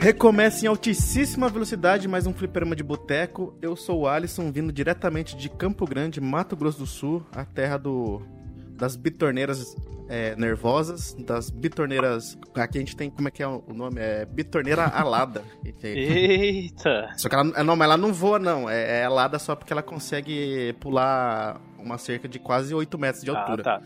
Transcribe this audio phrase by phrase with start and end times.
[0.00, 3.54] Recomeça em altíssima velocidade mais um fliperama de boteco.
[3.60, 7.76] Eu sou o Alisson, vindo diretamente de Campo Grande, Mato Grosso do Sul, a terra
[7.76, 8.22] do
[8.70, 9.76] das bitorneiras
[10.08, 12.38] é, nervosas, das bitorneiras.
[12.54, 14.00] Aqui a gente tem, como é que é o nome?
[14.00, 15.44] É bitorneira alada.
[15.84, 17.10] Eita!
[17.18, 18.70] Só que ela não, mas ela não voa, não.
[18.70, 23.28] É, é alada só porque ela consegue pular uma cerca de quase 8 metros de
[23.28, 23.60] altura.
[23.66, 23.82] Ah, tá.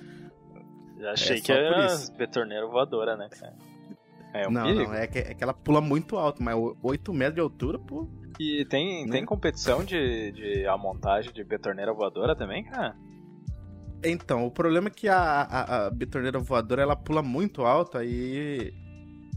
[1.00, 2.12] Já achei É que era isso.
[2.16, 3.73] betorneira voadora, né, cara?
[4.34, 4.90] É um não, perigo.
[4.90, 8.08] não, é que, é que ela pula muito alto, mas 8 metros de altura, pô.
[8.38, 9.12] E tem, Né?
[9.12, 12.96] tem competição de, de a montagem de betorneira voadora também, cara?
[14.02, 18.74] Então, o problema é que a, a, a bitorneira voadora ela pula muito alto, aí.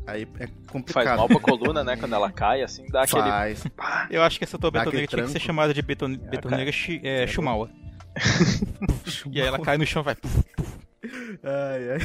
[0.07, 1.05] Aí é complicado.
[1.05, 1.95] Faz mal pra coluna, né?
[1.95, 3.21] Quando ela cai, assim, dá aquele.
[3.21, 3.63] Faz.
[4.09, 6.17] Eu acho que essa tua betoneira aquele tinha que ser chamada de beton...
[6.17, 6.99] betoneira chi...
[7.03, 7.69] é, Shumawa.
[9.31, 10.17] E aí ela cai no chão e vai.
[11.43, 11.99] Ai, ai.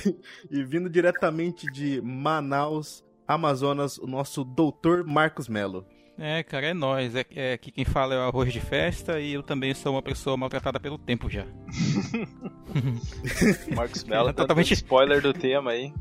[0.50, 5.86] E vindo diretamente de Manaus, Amazonas, o nosso doutor Marcos Melo.
[6.18, 7.14] É, cara, é nóis.
[7.16, 10.02] É, é, aqui quem fala é o arroz de festa e eu também sou uma
[10.02, 11.46] pessoa maltratada pelo tempo já.
[13.74, 15.92] Marcos Mello, É dando totalmente- spoiler do tema aí.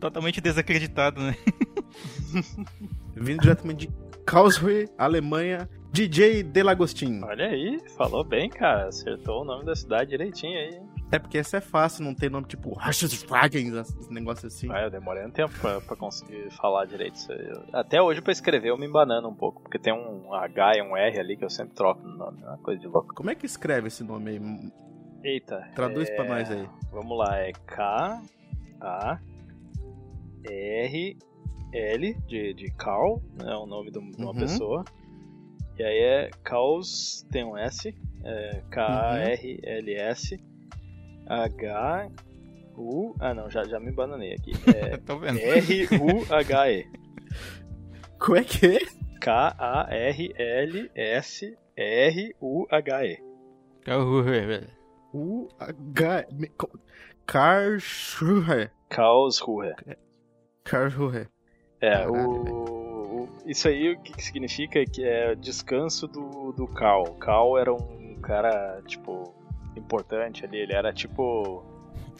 [0.00, 1.36] Totalmente desacreditado, né?
[3.14, 3.92] Vindo diretamente de
[4.24, 7.20] Karlsruhe, Alemanha, DJ Delagostin.
[7.22, 8.88] Olha aí, falou bem, cara.
[8.88, 10.80] Acertou o nome da cidade direitinho aí.
[11.12, 11.16] Hein?
[11.16, 14.70] É porque essa é fácil, não tem nome tipo Rastuswagen, esse negócio assim.
[14.72, 17.52] Ah, eu demorei um tempo pra, pra conseguir falar direito isso aí.
[17.72, 20.96] Até hoje pra escrever eu me embanando um pouco, porque tem um H e um
[20.96, 23.14] R ali que eu sempre troco no nome, é uma coisa de louco.
[23.14, 24.40] Como é que escreve esse nome aí?
[25.24, 25.68] Eita.
[25.74, 26.14] Traduz é...
[26.16, 26.68] pra nós aí.
[26.90, 28.22] Vamos lá, é K
[28.80, 29.18] A
[30.44, 31.16] R
[31.72, 34.34] L de, de Carl, né, é o nome de um- uma Uhum.
[34.38, 34.84] pessoa.
[35.78, 37.94] E aí é Carls, tem um S,
[38.24, 40.38] é K A R L S
[41.44, 42.10] H
[42.76, 44.52] U, ah não, já, já me bananei aqui.
[44.74, 45.38] É Tô vendo.
[45.38, 46.86] R U H E.
[48.18, 48.78] Como é que é?
[49.20, 53.18] K A R L S R U H E.
[55.14, 56.26] U H
[57.26, 58.70] Karlsruhe.
[58.88, 59.72] Karlsruhe.
[60.64, 61.26] Karlsruhe.
[61.80, 67.14] É, o, o- Isso aí o que, que significa que é descanso do, do Cal.
[67.16, 69.34] Cal era um cara, tipo,
[69.76, 70.58] importante ali.
[70.58, 71.64] Ele era tipo.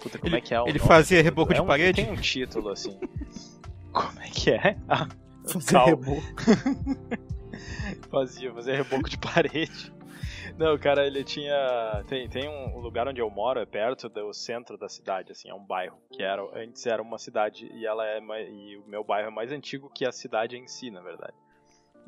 [0.02, 0.88] Puta, como Ele- é que é o ele nome?
[0.88, 2.02] fazia reboco É de um- parede?
[2.04, 2.98] Tem um título assim.
[3.92, 4.76] como é que é?
[4.88, 5.06] Ah,
[5.46, 6.22] Fazer reboco.
[8.10, 9.92] fazia, fazia reboco de parede.
[10.58, 12.04] Não, cara, ele tinha.
[12.06, 15.54] Tem, tem um lugar onde eu moro, é perto do centro da cidade, assim, é
[15.54, 15.96] um bairro.
[16.10, 18.18] Que era, antes era uma cidade e ela é
[18.50, 21.32] e o meu bairro é mais antigo que a cidade em si, na verdade.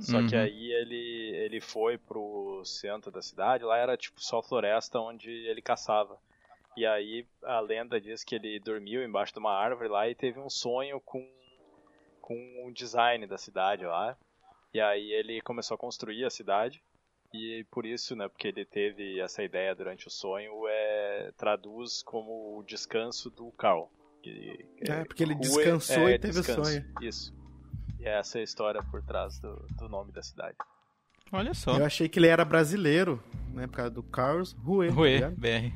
[0.01, 0.43] Só que Uhum.
[0.43, 5.63] aí ele, ele foi pro centro da cidade, lá era tipo só floresta onde ele
[5.63, 6.19] caçava.
[6.77, 10.41] E aí a lenda diz que ele dormiu embaixo de uma árvore lá e teve
[10.41, 11.25] um sonho com,
[12.21, 14.17] com o design da cidade lá.
[14.73, 16.83] E aí ele começou a construir a cidade.
[17.33, 22.59] E por isso, né, porque ele teve essa ideia durante o sonho, é, traduz como
[22.59, 23.89] o descanso do Carl.
[24.23, 26.85] Que- que É, porque ele descansou é e teve o sonho.
[27.01, 27.33] Isso.
[28.05, 30.57] E essa é a história por trás do, do nome da cidade.
[31.33, 31.79] Olha só.
[31.79, 33.23] Eu achei que ele era brasileiro,
[33.53, 33.67] né?
[33.67, 34.89] Por causa do Karlsruhe.
[34.89, 35.37] tá Rue, ligado?
[35.37, 35.73] BR.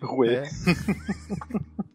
[0.00, 0.28] Rue.
[0.36, 0.44] É.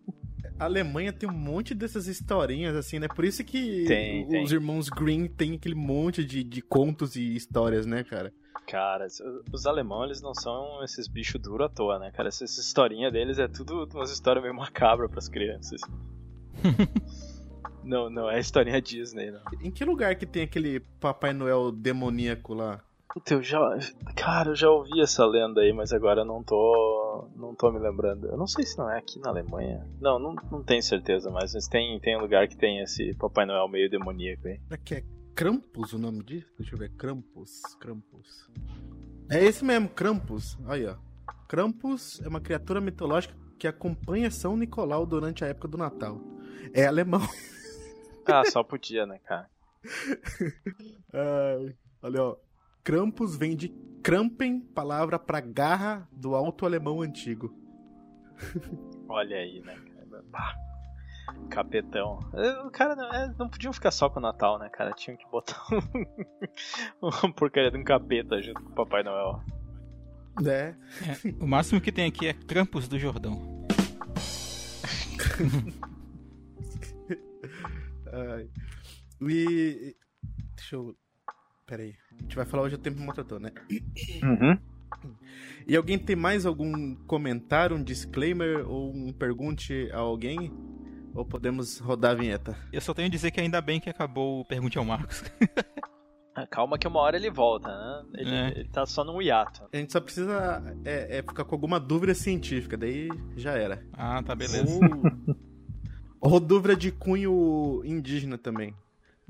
[0.59, 3.07] A Alemanha tem um monte dessas historinhas, assim, né?
[3.07, 4.45] Por isso que Tem, os tem.
[4.45, 8.31] irmãos Green tem aquele monte de, de contos e histórias, né, cara?
[8.67, 9.07] Cara,
[9.51, 12.29] os alemães eles não são esses bichos duros à toa, né, cara?
[12.29, 15.81] Essa, essa historinha deles é tudo umas histórias meio macabras pras crianças.
[17.83, 19.41] não, não é historinha Disney, não.
[19.61, 22.81] Em que lugar que tem aquele Papai Noel demoníaco lá?
[23.13, 23.59] Puta, eu já.
[24.15, 27.27] Cara, eu já ouvi essa lenda aí, mas agora eu não tô.
[27.35, 28.27] Não tô me lembrando.
[28.27, 29.87] Eu não sei se não é aqui na Alemanha.
[30.01, 33.45] Não, não, não tenho certeza, mas mas tem, tem um lugar que tem esse Papai
[33.45, 34.59] Noel meio demoníaco aí.
[34.67, 35.03] Será que é
[35.35, 36.51] Krampus o nome disso?
[36.57, 36.89] Deixa eu ver.
[36.95, 37.61] Krampus.
[37.79, 38.49] Krampus.
[39.29, 40.57] É esse mesmo, Krampus.
[40.65, 40.95] Aí, ó.
[41.47, 46.19] Krampus é uma criatura mitológica que acompanha São Nicolau durante a época do Natal.
[46.73, 47.21] É alemão.
[48.27, 49.49] Ah, só podia, né, cara?
[52.01, 52.35] Olha, ó.
[52.83, 53.69] Krampus vem de
[54.03, 57.55] Krampen, palavra pra garra do alto alemão antigo.
[59.07, 60.23] Olha aí, né, cara?
[60.29, 60.55] Bah,
[61.49, 62.19] Capetão.
[62.33, 64.91] É, O cara não, é, não podiam ficar só com o Natal, né, cara?
[64.93, 69.41] Tinham que botar um, uma porcaria de um capeta junto com o Papai Noel.
[70.41, 70.75] Né?
[71.01, 73.65] É, o máximo que tem aqui é Krampus do Jordão.
[78.13, 78.47] Ai.
[79.21, 79.95] E.
[80.55, 80.95] Deixa eu.
[81.65, 81.95] Pera aí.
[82.19, 83.51] A gente vai falar hoje o tempo motor, né?
[84.21, 84.57] Uhum.
[85.67, 90.51] E alguém tem mais algum comentário, um disclaimer ou um pergunte a alguém?
[91.15, 92.55] Ou podemos rodar a vinheta?
[92.71, 95.23] Eu só tenho a dizer que ainda bem que acabou o Pergunte ao Marcos.
[96.35, 98.03] Ah, Calma que uma hora ele volta, né?
[98.15, 98.47] Ele, É.
[98.61, 99.69] ele tá só no hiato.
[99.71, 103.07] A gente só precisa é, é, ficar com alguma dúvida científica, daí
[103.37, 103.85] já era.
[103.93, 104.65] ah, tá, beleza.
[104.67, 104.81] Ou,
[106.23, 108.75] ou dúvida de cunho indígena também.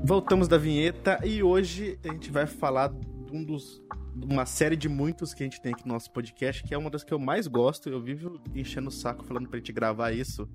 [0.03, 3.81] Voltamos da vinheta e hoje a gente vai falar de um dos
[4.23, 6.89] uma série de muitos que a gente tem aqui no nosso podcast, que é uma
[6.89, 7.89] das que eu mais gosto.
[7.89, 10.49] Eu vivo enchendo o saco falando pra gente gravar isso.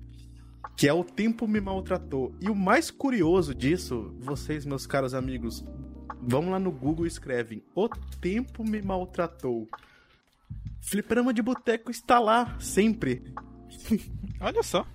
[0.75, 2.35] Que é O Tempo Me Maltratou.
[2.39, 5.63] E o mais curioso disso, vocês, meus caros amigos,
[6.21, 7.87] vão lá no Google e escrevem O
[8.19, 9.67] Tempo Me Maltratou.
[10.81, 13.33] Fliperama de Boteco está lá, sempre.
[14.39, 14.85] Olha só.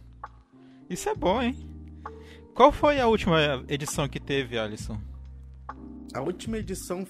[0.89, 1.69] Isso é bom, hein?
[2.55, 5.01] Qual foi a última edição que teve, Alisson?
[6.13, 7.07] A última edição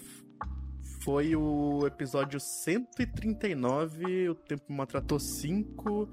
[1.08, 6.06] foi o episódio 139, o tempo maltratou 5.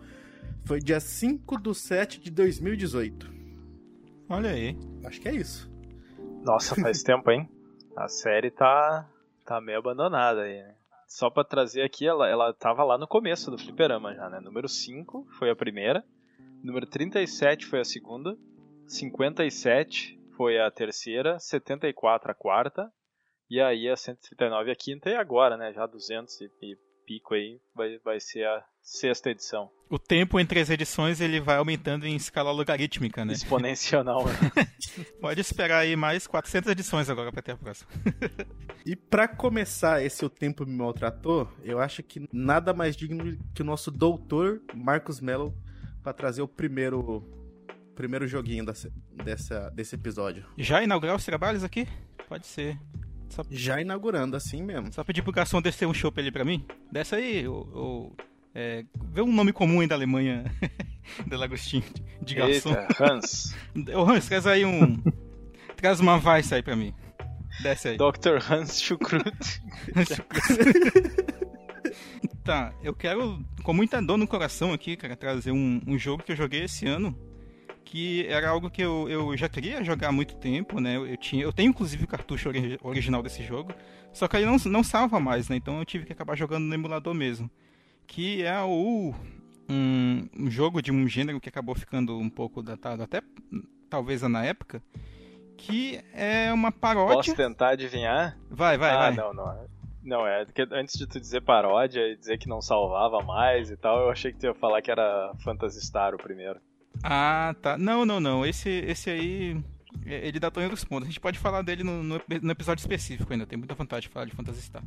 [0.65, 3.29] Foi dia 5 do 7 de 2018.
[4.29, 4.79] Olha aí.
[5.03, 5.69] Acho que é isso.
[6.41, 7.49] Nossa, faz tempo, hein?
[7.93, 9.05] A série tá,
[9.45, 10.75] tá meio abandonada aí, né?
[11.09, 14.39] Só pra trazer aqui, ela, ela tava lá no começo do fliperama já, né?
[14.39, 16.05] Número 5 foi a primeira.
[16.63, 18.37] Número 37 foi a segunda.
[18.87, 21.37] 57 foi a terceira.
[21.37, 22.89] 74 a quarta.
[23.49, 25.09] E aí a 139 a quinta.
[25.09, 25.73] E agora, né?
[25.73, 29.69] Já 200 e, e pico aí vai, vai ser a sexta edição.
[29.89, 33.33] O tempo entre as edições ele vai aumentando em escala logarítmica, né?
[33.33, 34.13] Exponencial, né?
[35.21, 37.89] Pode esperar aí mais 400 edições agora pra ter a próxima.
[38.85, 43.61] E pra começar esse O Tempo Me Maltratou, eu acho que nada mais digno que
[43.61, 45.55] o nosso doutor Marcos Mello
[46.01, 47.23] pra trazer o primeiro
[47.95, 48.91] primeiro joguinho dessa,
[49.23, 50.45] dessa, desse episódio.
[50.57, 51.87] Já inaugurar os trabalhos aqui?
[52.27, 52.77] Pode ser.
[53.35, 54.93] Só, Já inaugurando assim mesmo.
[54.93, 56.65] só pedir pro garçom descer um chopp ali pra mim?
[56.89, 58.13] Desce aí, o.
[58.53, 60.45] é, vê um nome comum aí da Alemanha,
[61.27, 61.83] Delagostinho,
[62.21, 62.69] de garçom.
[62.73, 63.53] Eita, Hans.
[63.93, 64.97] Ô Hans, traz aí um.
[65.75, 66.93] traz uma Weiss aí pra mim.
[67.61, 67.97] Desce aí.
[67.97, 68.37] Dr.
[68.49, 69.61] Hans Schukrut.
[72.43, 76.31] Tá, eu quero, com muita dor no coração aqui, cara, trazer um, um jogo que
[76.31, 77.17] eu joguei esse ano,
[77.85, 80.97] que era algo que eu, eu já queria jogar há muito tempo, né?
[80.97, 83.71] Eu, tinha, eu tenho inclusive o cartucho ori- original desse jogo,
[84.11, 85.55] só que ele não, não salva mais, né?
[85.55, 87.49] Então eu tive que acabar jogando no emulador mesmo.
[88.07, 89.13] Que é o.
[89.67, 93.21] Um, um jogo de um gênero que acabou ficando um pouco datado, até
[93.89, 94.79] talvez na época,
[95.57, 97.15] que é uma paródia.
[97.15, 98.37] Posso tentar adivinhar?
[98.49, 99.15] Vai, vai, ah, vai.
[99.15, 99.65] não, não.
[100.03, 103.77] Não, é que antes de tu dizer paródia e dizer que não salvava mais e
[103.77, 106.59] tal, eu achei que tu ia falar que era Phantasy Star o primeiro.
[107.03, 107.77] Ah, tá.
[107.77, 108.45] Não, não, não.
[108.45, 109.61] Esse, esse aí.
[110.05, 111.07] é- Ele dá em outros pontos.
[111.07, 113.45] A gente pode falar dele no, no, no episódio específico ainda.
[113.45, 114.83] Tem muita vontade de falar de Phantasy Star.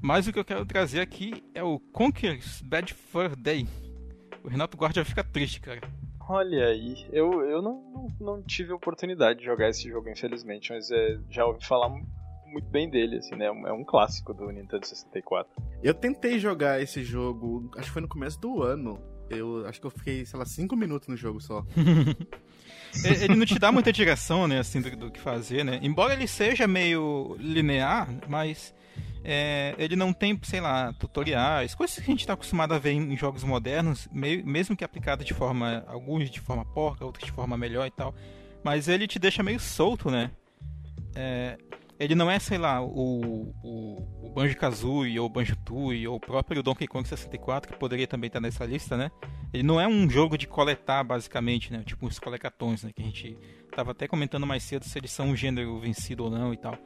[0.00, 3.66] Mas o que eu quero trazer aqui é o Conquer's Bad Fur Day.
[4.44, 5.80] O Renato Guardia fica triste, cara.
[6.30, 10.90] Olha aí, eu, eu não, não, não tive oportunidade de jogar esse jogo, infelizmente, mas
[10.90, 12.06] é, já ouvi falar mu-
[12.46, 13.46] muito bem dele, assim, né?
[13.46, 15.50] É um clássico do Nintendo 64.
[15.82, 19.00] Eu tentei jogar esse jogo, acho que foi no começo do ano.
[19.30, 21.64] Eu acho que eu fiquei, sei lá, 5 minutos no jogo só.
[23.04, 25.78] Ele não te dá muita direção, né, assim, do, do que fazer, né?
[25.82, 28.74] Embora ele seja meio linear, mas
[29.22, 32.92] é, ele não tem, sei lá, tutoriais, coisas que a gente está acostumado a ver
[32.92, 37.32] em jogos modernos, meio- mesmo que aplicado de forma, alguns de forma porca, outros de
[37.32, 38.14] forma melhor e tal.
[38.64, 40.30] Mas ele te deixa meio solto, né?
[41.14, 41.58] É,
[41.98, 46.62] ele não é, sei lá, o, o, o Banjo-Kazooie ou o Banjo-Tooie ou o próprio
[46.62, 49.10] Donkey Kong 64, que poderia também estar nessa lista, né?
[49.52, 51.82] Ele não é um jogo de coletar, basicamente, né?
[51.84, 52.92] Tipo os colecatões, né?
[52.94, 53.36] Que a gente
[53.74, 56.78] tava até comentando mais cedo se eles são um gênero vencido ou não e tal.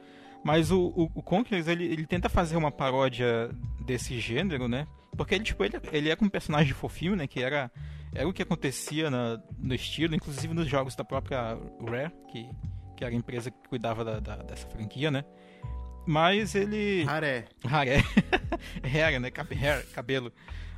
[0.43, 3.49] Mas o, o, o Conquerors, ele, ele tenta fazer uma paródia
[3.85, 4.87] desse gênero, né?
[5.15, 7.27] Porque ele, tipo, ele, ele é com um personagem fofinho, né?
[7.27, 7.71] Que era,
[8.13, 12.49] era o que acontecia na, no estilo, inclusive nos jogos da própria Rare, que,
[13.03, 15.25] que era a empresa que cuidava da, da- dessa franquia, né?
[16.05, 17.03] Mas ele.
[17.07, 17.45] Haré.
[17.65, 18.03] Haré.
[18.83, 19.29] Hair, né?
[19.61, 20.31] Hair, cabelo.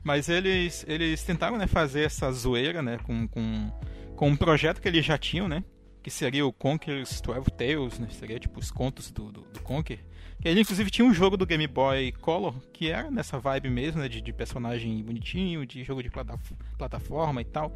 [0.04, 3.72] Mas eles, eles tentaram né, fazer essa zoeira né, com, com,
[4.16, 5.64] com um projeto que eles já tinham, né?
[6.04, 8.08] Que seria o Conker's 12 Tales, né?
[8.12, 10.00] Seria tipo os contos do, do, do Conker.
[10.44, 14.08] Ele inclusive tinha um jogo do Game Boy Color que era nessa vibe mesmo, né?
[14.08, 16.12] De, de personagem bonitinho, de jogo de
[16.78, 17.76] plataforma e tal.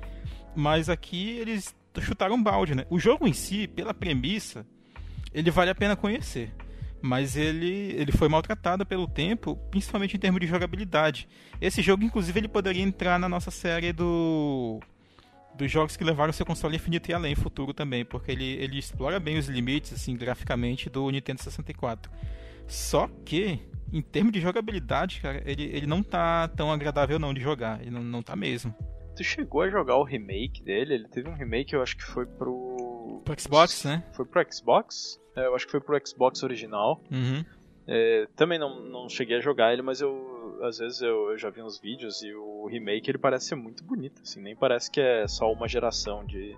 [0.56, 2.86] Mas aqui eles chutaram um balde, né?
[2.89, 4.65] O jogo em si, pela premissa,
[5.34, 6.53] ele vale a pena conhecer
[7.01, 11.27] mas ele, ele foi maltratado pelo tempo, principalmente em termos de jogabilidade.
[11.62, 14.79] Esse jogo, inclusive, ele poderia entrar na nossa série do
[15.55, 19.19] dos jogos que levaram seu console infinito e além futuro também, porque ele, ele explora
[19.19, 22.10] bem os limites, assim, graficamente, do Nintendo 64.
[22.65, 23.60] Só que,
[23.91, 27.91] em termos de jogabilidade, cara, ele, ele não tá tão agradável não de jogar, ele
[27.91, 28.74] não, não tá mesmo.
[29.20, 30.94] Tu chegou a jogar o remake dele?
[30.94, 33.22] Ele teve um remake, eu acho que foi pro...
[33.26, 34.02] Pro Xbox, né?
[34.14, 35.20] Foi pro Xbox?
[35.36, 37.04] É, eu acho que foi pro Xbox original.
[37.12, 37.44] Uhum.
[37.86, 41.50] É, também não, não cheguei a jogar ele, mas eu às vezes eu, eu, já
[41.50, 45.02] vi uns vídeos e o remake ele parece ser muito bonito, assim, nem parece que
[45.02, 46.58] é só uma geração de,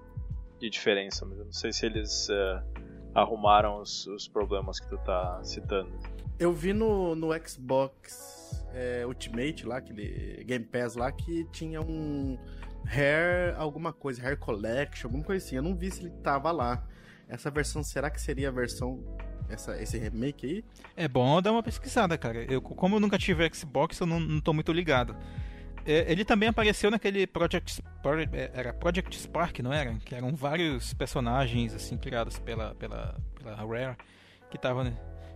[0.59, 2.63] de diferença, mas eu não sei se eles é,
[3.13, 5.91] arrumaram os, os, problemas que tu tá citando.
[6.39, 12.37] Eu vi no, no Xbox é, Ultimate lá, aquele Game Pass lá, que tinha um
[12.85, 15.55] Hair alguma coisa, Hair Collection, alguma coisa assim.
[15.55, 16.83] Eu não vi se ele tava lá.
[17.27, 19.01] Essa versão, será que seria a versão
[19.49, 20.65] essa, esse remake aí?
[20.95, 22.43] É bom dar uma pesquisada, cara.
[22.51, 25.15] Eu, como eu nunca tive Xbox, eu não, não tô muito ligado.
[25.85, 27.81] É, ele também apareceu naquele Project,
[28.33, 29.93] é, era Project Spark, não era?
[30.05, 33.97] Que eram vários personagens assim criados pela, pela, pela Rare
[34.49, 34.93] que estavam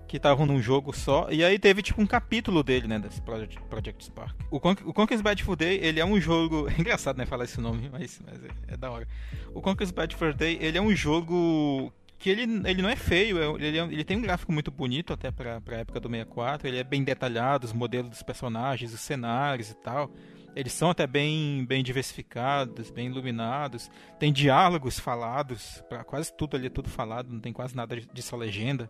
[0.07, 1.27] que estavam num jogo só.
[1.31, 4.35] E aí teve tipo um capítulo dele, né, desse Project, Project Spark.
[4.51, 7.45] O, Con o Conquest Bad Fur Day, ele é um jogo, é engraçado, né, falar
[7.45, 9.07] esse nome, mas, mas é, é, da hora.
[9.53, 13.39] O Conquest Bad Fur Day, ele é um jogo que ele, ele não é feio,
[13.39, 16.77] é, ele, ele tem um gráfico muito bonito até pra, pra época do 64, ele
[16.77, 20.11] é bem detalhado, os modelos dos personagens, os cenários e tal.
[20.55, 23.91] Eles são até bem, bem diversificados, bem iluminados.
[24.17, 28.38] Tem diálogos falados, quase tudo ali é tudo falado, não tem quase nada de só
[28.38, 28.89] legenda.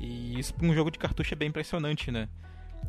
[0.00, 2.28] E isso para um jogo de cartucho é bem impressionante, né?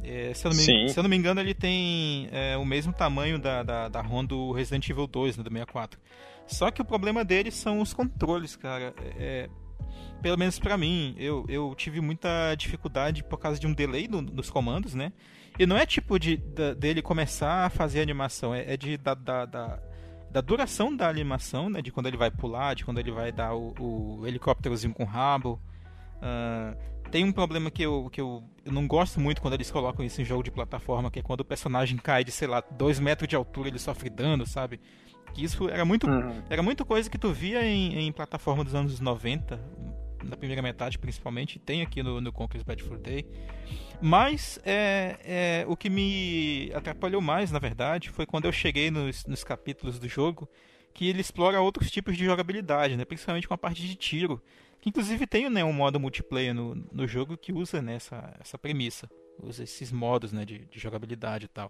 [0.04, 3.40] É, se, eu me, se, eu não me, engano, ele tem é, o mesmo tamanho
[3.40, 6.00] da, da, da ROM do Resident Evil 2, né, do 64.
[6.48, 8.94] Só que o problema dele são os controles, cara.
[9.18, 9.50] É,
[10.22, 14.22] pelo menos para mim, eu, eu tive muita dificuldade por causa de um delay no,
[14.22, 15.12] nos comandos, né?
[15.58, 19.14] E não é tipo de, de dele começar a fazer animação, é, é de, da,
[19.14, 19.80] da, da,
[20.32, 21.82] da, duração da animação, né?
[21.82, 25.08] De quando ele vai pular, de quando ele vai dar o, o helicópterozinho com o
[25.08, 25.62] rabo.
[26.18, 30.04] Uh, tem um problema que, eu, que eu, eu, não gosto muito quando eles colocam
[30.04, 33.00] isso em jogo de plataforma, que é quando o personagem cai de, sei lá, 2
[33.00, 34.80] metros de altura, ele sofre dano, sabe?
[35.34, 36.42] Que isso era muito, uhum.
[36.50, 39.60] era muita coisa que tu via em, em plataforma dos anos 90,
[40.26, 43.26] na primeira metade principalmente, tem aqui no, no Conquest Bad for Day.
[44.02, 49.26] Mas é, é, o que me atrapalhou mais, na verdade, foi quando eu cheguei nos,
[49.26, 50.50] nos capítulos do jogo
[50.94, 53.04] que ele explora outros tipos de jogabilidade, né?
[53.04, 54.42] principalmente com a parte de tiro.
[54.80, 58.58] Que inclusive tem né, um modo multiplayer no, no jogo que usa né, essa, essa
[58.58, 59.10] premissa.
[59.44, 61.70] Usa esses modos né, de, de jogabilidade e tal.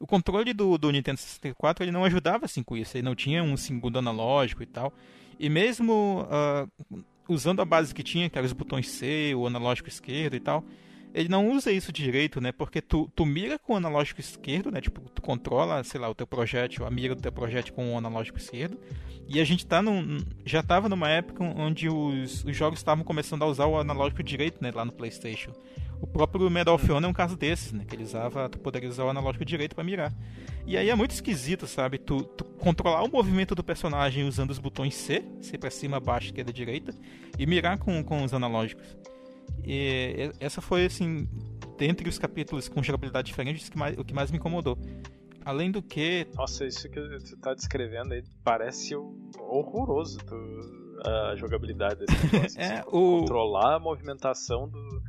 [0.00, 2.96] O controle do, do Nintendo 64 ele não ajudava assim com isso.
[2.96, 4.92] Ele não tinha um segundo analógico e tal.
[5.38, 9.88] E mesmo uh, usando a base que tinha, que eram os botões C, o analógico
[9.88, 10.64] esquerdo e tal,
[11.14, 12.52] ele não usa isso direito, né?
[12.52, 14.80] Porque tu, tu mira com o analógico esquerdo, né?
[14.80, 17.98] Tipo, tu controla, sei lá, o teu projétil, a mira do teu projétil com o
[17.98, 18.78] analógico esquerdo.
[19.28, 23.42] E a gente tá num, já estava numa época onde os, os jogos estavam começando
[23.42, 24.70] a usar o analógico direito, né?
[24.74, 25.52] Lá no PlayStation.
[26.02, 27.84] O próprio Medal of Honor é um caso desses, né?
[27.86, 30.12] Que ele usava, tu poderia usar o analógico direito para mirar.
[30.66, 31.96] E aí é muito esquisito, sabe?
[31.96, 36.26] Tu, tu, controlar o movimento do personagem usando os botões C, C para cima, baixo,
[36.26, 36.92] esquerda, direita,
[37.38, 38.96] e mirar com, com os analógicos.
[39.64, 41.28] E essa foi, assim,
[41.78, 44.76] dentre os capítulos com jogabilidade diferente, o que mais, o que mais me incomodou.
[45.44, 46.26] Além do que.
[46.34, 50.34] Nossa, isso que você tá descrevendo aí parece horroroso tu,
[51.04, 52.60] a jogabilidade desse negócio.
[52.60, 53.20] é, assim, o...
[53.20, 55.02] Controlar a movimentação do.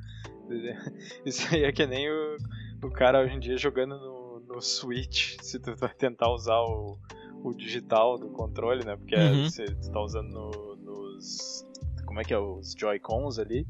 [1.25, 2.37] Isso aí é que nem o,
[2.83, 6.97] o cara hoje em dia jogando no, no Switch, se tu vai tentar usar o,
[7.43, 8.95] o digital do controle, né?
[8.95, 9.43] Porque uhum.
[9.49, 11.65] você tá usando no, nos.
[12.05, 12.37] Como é que é?
[12.37, 13.65] Os Joy-Cons ali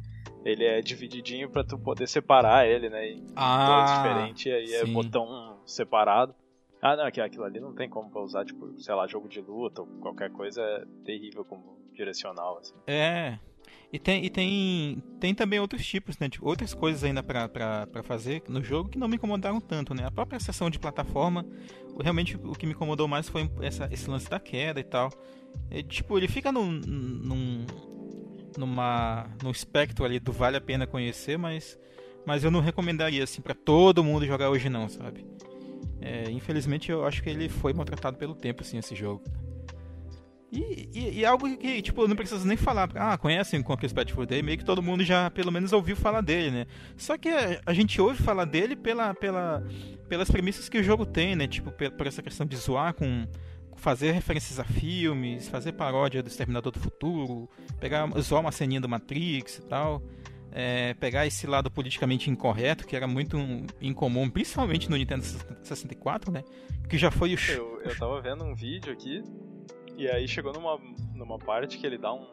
[0.45, 3.11] ele é divididinho para tu poder separar ele, né?
[3.11, 4.91] Em ah, diferente, aí é sim.
[4.91, 6.35] é botão separado.
[6.81, 9.81] Ah, não, aquilo ali não tem como pra usar, tipo, sei lá, jogo de luta
[9.81, 12.75] ou qualquer coisa é terrível como direcional, assim.
[12.87, 13.39] É.
[13.93, 16.27] E tem, e tem, tem também outros tipos, né?
[16.27, 20.03] Tipo, outras coisas ainda pra fazer no jogo que não me incomodaram tanto, né?
[20.03, 21.45] A própria seção de plataforma,
[22.01, 25.11] realmente o que me incomodou mais foi essa, esse lance da queda e tal.
[25.69, 27.67] É, tipo, ele fica num, num,
[28.57, 31.77] numa num espectro ali do vale a pena conhecer, mas
[32.25, 35.23] mas eu não recomendaria assim para todo mundo jogar hoje não, sabe?
[36.01, 39.23] É, infelizmente eu acho que ele foi maltratado pelo tempo assim esse jogo.
[40.53, 42.87] E, e, e, algo que, tipo, não precisa nem falar.
[42.93, 46.21] Ah, conhecem Conquest Bad for Day, meio que todo mundo já, pelo menos, ouviu falar
[46.21, 46.67] dele, né?
[46.95, 49.65] Só que a, a, gente ouve falar dele pela, pela,
[50.07, 51.47] pelas premissas que o jogo tem, né?
[51.47, 53.27] Tipo, por, por essa questão de zoar com,
[53.77, 58.87] fazer referências a filmes, fazer paródia do Exterminador do Futuro, pegar, zoar uma ceninha do
[58.87, 60.03] Matrix e tal.
[60.51, 63.37] É, pegar esse lado politicamente incorreto, que era muito
[63.81, 65.25] incomum, principalmente no Nintendo
[65.63, 66.43] 64, né?
[66.87, 67.39] Que já foi o.
[67.49, 69.23] Eu, eu tava vendo um vídeo aqui
[69.97, 70.79] e aí chegou numa,
[71.13, 72.25] numa parte que ele dá um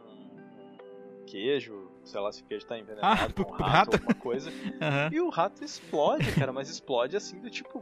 [1.31, 4.51] queijo, sei lá se o queijo tá envenenado ah, com um rato, rato, alguma coisa.
[4.51, 5.13] uhum.
[5.13, 7.81] E o rato explode, cara, mas explode assim do tipo.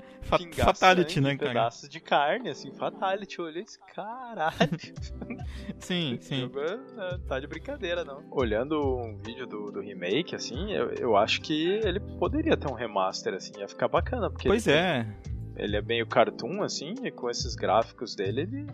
[0.55, 1.53] fatality, né, cara?
[1.53, 3.39] Pedaços de carne, assim, fatality.
[3.39, 4.79] Eu olhei esse caralho.
[5.81, 6.51] sim, sim.
[6.99, 8.23] É, tá de brincadeira, não.
[8.31, 12.75] Olhando um vídeo do, do remake, assim, eu, eu acho que ele poderia ter um
[12.75, 14.29] remaster, assim, ia ficar bacana.
[14.31, 15.05] Porque pois é.
[15.05, 18.67] Tem, ele é meio cartoon, assim, e com esses gráficos dele, ele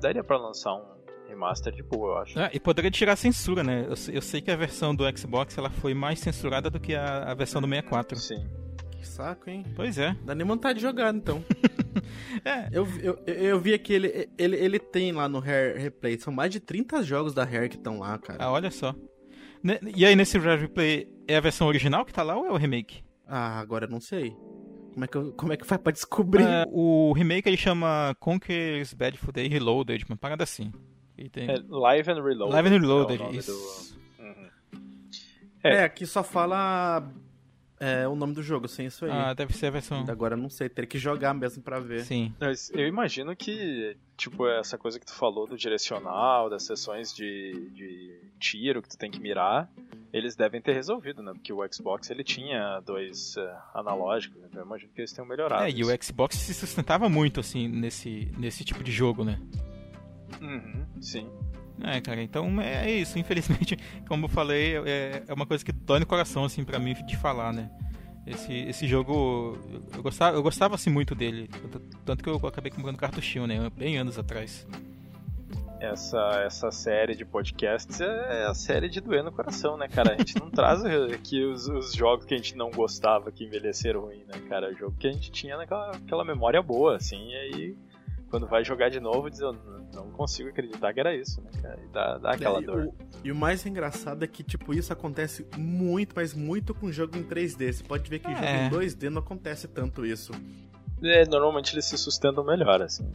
[0.00, 0.96] daria para lançar um
[1.28, 2.38] remaster de boa, eu acho.
[2.38, 3.86] É, e poderia tirar a censura, né?
[3.86, 7.30] Eu, eu, sei que a versão do Xbox ela foi mais censurada do que a,
[7.30, 8.18] a versão do 64.
[8.18, 8.46] Sim.
[8.90, 9.64] Que saco, hein?
[9.74, 10.16] Pois é.
[10.24, 11.44] Dá nem vontade de jogar, então.
[12.44, 12.68] é.
[12.72, 16.50] Eu, eu, eu vi que ele, ele, ele tem lá no Rare Replay, são mais
[16.50, 18.42] de 30 jogos da Rare que estão lá, cara.
[18.42, 18.94] Ah, olha só.
[19.94, 22.56] E aí, nesse Rare Replay, é a versão original que tá lá ou é o
[22.56, 23.02] remake?
[23.26, 24.36] Ah, agora eu não sei.
[24.96, 26.42] Como é que, como é que faz pra descobrir?
[26.42, 30.72] É, o remake ele chama Conker's Bad Food Day Reloaded, uma parada assim.
[31.30, 31.50] Tem...
[31.50, 32.54] É Live and Reloaded.
[32.54, 33.98] Live and Reloaded, é isso.
[34.18, 34.24] Do...
[34.24, 34.80] Uhum.
[35.62, 35.74] É.
[35.74, 37.06] é, aqui só fala
[37.78, 39.10] é, o nome do jogo, sem isso aí.
[39.10, 40.04] Ah, deve ser a versão.
[40.08, 42.04] Agora eu não sei, teria que jogar mesmo pra ver.
[42.04, 42.32] Sim.
[42.40, 47.70] Mas eu imagino que, tipo, essa coisa que tu falou do direcional, das sessões de,
[47.70, 49.70] de tiro que tu tem que mirar,
[50.12, 51.32] eles devem ter resolvido, né?
[51.34, 55.64] Porque o Xbox ele tinha dois uh, analógicos, então eu imagino que eles tenham melhorado.
[55.64, 59.38] É, e o Xbox se sustentava muito, assim, nesse, nesse tipo de jogo, né?
[60.40, 61.30] Uhum, sim.
[61.82, 63.18] É, cara, então é isso.
[63.18, 63.76] Infelizmente,
[64.08, 67.16] como eu falei, é, é uma coisa que dói no coração, assim, pra mim de
[67.16, 67.70] falar, né?
[68.26, 69.56] Esse, esse jogo,
[69.94, 71.48] eu gostava, eu gostava assim, muito dele.
[72.04, 73.70] Tanto que eu acabei comprando cartuchinho, né?
[73.76, 74.66] Bem anos atrás
[75.80, 80.14] essa, essa série de podcasts é a série de doer no coração, né, cara?
[80.14, 84.02] A gente não traz aqui os, os, jogos que a gente não gostava que envelheceram
[84.02, 84.70] ruim, né, cara?
[84.70, 87.76] O jogo que a gente tinha naquela aquela memória boa, assim, e aí
[88.30, 89.52] quando vai jogar de novo, diz, eu
[89.92, 91.78] não consigo acreditar que era isso, né, cara?
[91.82, 92.86] E dá, dá aquela é, dor.
[92.86, 92.94] O,
[93.24, 97.22] e o mais engraçado é que, tipo, isso acontece muito, mas muito com jogo em
[97.22, 97.72] 3D.
[97.72, 98.68] Você pode ver que é.
[98.70, 100.32] jogo em 2D não acontece tanto isso.
[101.02, 103.10] É, normalmente eles se sustentam melhor, assim.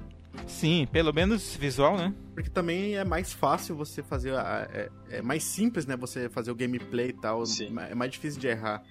[0.47, 2.13] Sim, pelo menos visual, né?
[2.33, 4.33] Porque também é mais fácil você fazer.
[4.33, 5.95] É, é mais simples, né?
[5.97, 7.45] Você fazer o gameplay e tal.
[7.45, 7.75] Sim.
[7.89, 8.83] É mais difícil de errar.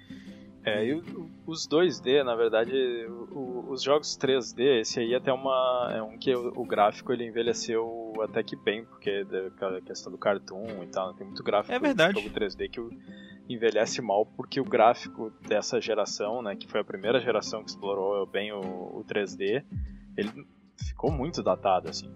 [0.63, 1.03] É, e
[1.47, 2.73] os 2D, na verdade,
[3.31, 8.13] os jogos 3D, esse aí até uma, é um que o, o, gráfico ele envelheceu
[8.21, 9.27] até que bem, porque
[9.61, 12.21] a questão do cartoon e tal, tem muito gráfico é verdade.
[12.21, 12.81] jogo 3D que
[13.49, 18.27] envelhece mal, porque o gráfico dessa geração, né, que foi a primeira geração que explorou
[18.27, 19.65] bem o, o 3D,
[20.17, 20.47] ele
[20.77, 22.13] ficou muito datado, assim.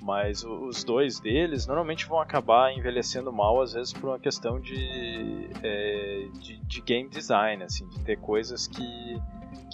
[0.00, 5.50] Mas os dois deles normalmente vão acabar envelhecendo mal, às vezes por uma questão de,
[5.62, 9.20] é, de, de, game design, assim, de ter coisas que,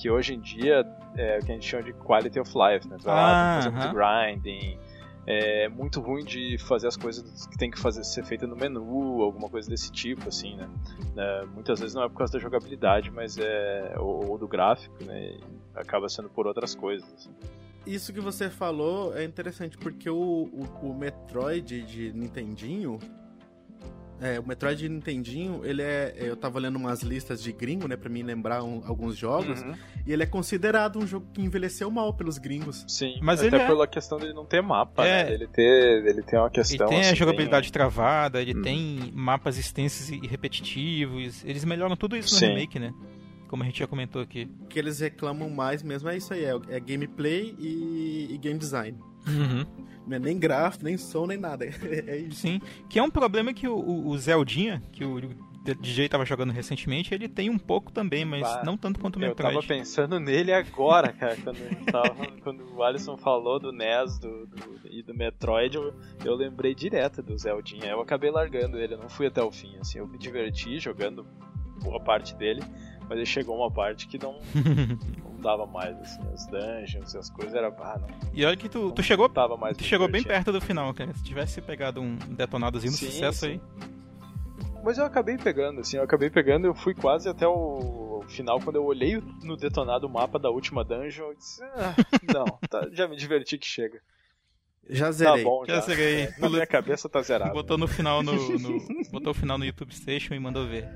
[0.01, 2.97] que hoje em dia é o que a gente chama de quality of life, né?
[3.07, 3.81] Ah, fazer uh -huh.
[3.83, 4.79] muito grinding,
[5.27, 9.23] é muito ruim de fazer as coisas que tem que fazer ser feita no menu,
[9.23, 10.69] alguma coisa desse tipo, assim, né?
[11.17, 15.05] É, muitas vezes não é por causa da jogabilidade, mas é ou, ou do gráfico,
[15.05, 15.39] né?
[15.75, 17.13] Acaba sendo por outras coisas.
[17.13, 17.31] Assim
[17.87, 22.99] isso que você falou é interessante, porque o, o, o Metroid de Nintendinho.
[24.21, 26.15] É, o Metroid de Nintendinho, ele é.
[26.17, 29.61] Eu tava lendo umas listas de gringo, né, pra me lembrar um, alguns jogos.
[29.61, 29.75] Uhum.
[30.07, 32.85] E ele é considerado um jogo que envelheceu mal pelos gringos.
[32.87, 33.67] Sim, mas até é...
[33.67, 35.25] pela questão dele não ter mapa, é...
[35.25, 35.35] né?
[35.35, 36.87] Ele ter, ele tem uma questão.
[36.87, 37.73] Ele tem assim, a jogabilidade bem...
[37.73, 38.63] travada, ele hum.
[38.63, 41.45] tem mapas extensos e repetitivos.
[41.45, 42.47] Eles melhoram tudo isso no Sim.
[42.47, 42.95] remake, né?
[43.55, 44.51] Como a gente já comentou aqui.
[44.63, 48.59] O que eles reclamam mais mesmo é isso aí, é, é gameplay e, e, game
[48.59, 48.99] design.
[49.29, 49.65] Uhum.
[50.05, 51.65] Não é nem gráfico, nem som, nem nada.
[52.05, 52.41] É isso.
[52.41, 55.21] Sim, que é um problema que o, o Zeldinha, que o
[55.81, 59.21] DJ tava jogando recentemente, ele tem um pouco também, mas bah, não tanto quanto o
[59.21, 59.55] Metroid.
[59.55, 64.47] Eu tava pensando nele agora, cara, quando, tava, quando o Alisson falou do NES do,
[64.49, 67.87] do, e do Metroid, eu, eu lembrei direto do Zeldinha.
[67.87, 71.25] Eu acabei largando ele, eu não fui até o fim, assim, eu me diverti jogando
[71.85, 72.63] boa parte dele,
[73.09, 74.39] mas aí chegou uma parte que não,
[75.25, 77.69] não dava mais, assim, os dungeons, as coisas era.
[77.69, 79.31] Ah, não, e olha que tu, tu chegou.
[79.59, 81.13] Mais tu chegou bem perto do final, cara.
[81.15, 83.47] Se tivesse pegado um detonadozinho no sim, sucesso sim.
[83.47, 83.61] aí.
[84.83, 88.77] Mas eu acabei pegando, assim, eu acabei pegando, eu fui quase até o, final, quando
[88.77, 91.95] eu olhei no detonado o mapa da última dungeon, eu disse, ah,
[92.33, 94.01] não, tá, já me diverti que chega.
[94.89, 95.43] Já zerei.
[95.43, 95.75] Tá bom, já.
[95.77, 96.23] Já zerei.
[96.25, 97.53] É, na minha cabeça tá zerado.
[97.53, 100.87] Botou no final no, no- botou o final no YouTube Station e mandou ver.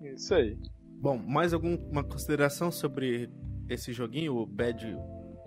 [0.00, 0.56] Isso aí.
[1.00, 3.30] Bom, mais alguma consideração sobre
[3.68, 4.84] esse joguinho, o Bad...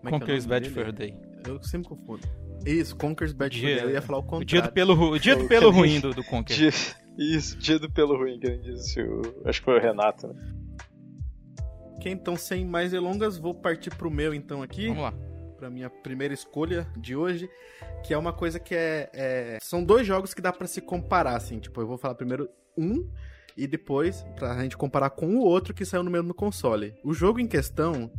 [0.02, 0.70] Como é que é o Bad dele?
[0.70, 1.18] Fur Day.
[1.48, 2.28] Eu sempre confundo.
[2.66, 3.86] Isso, Conker's Bad Dia- Fur Day.
[3.92, 4.48] Eu ia falar o O contrário.
[4.48, 6.56] dia do pelo, o dia do O pelo que- ruim do, do Conquer.
[6.58, 6.72] Dia-
[7.18, 9.02] isso, dia do pelo ruim, que ele disse.
[9.02, 10.34] O, acho que foi o Renato, né?
[11.96, 14.88] Ok, então, sem mais delongas, vou partir pro meu então aqui.
[14.88, 15.13] Vamos lá.
[15.58, 17.50] pra minha primeira escolha de hoje,
[18.04, 21.38] que é uma coisa que é, é- são dois jogos que dá pra se comparar,
[21.38, 23.10] assim, tipo, eu vou falar primeiro um
[23.58, 26.94] e depois pra gente comparar com o outro que saiu no mesmo console.
[27.04, 28.12] O jogo em questão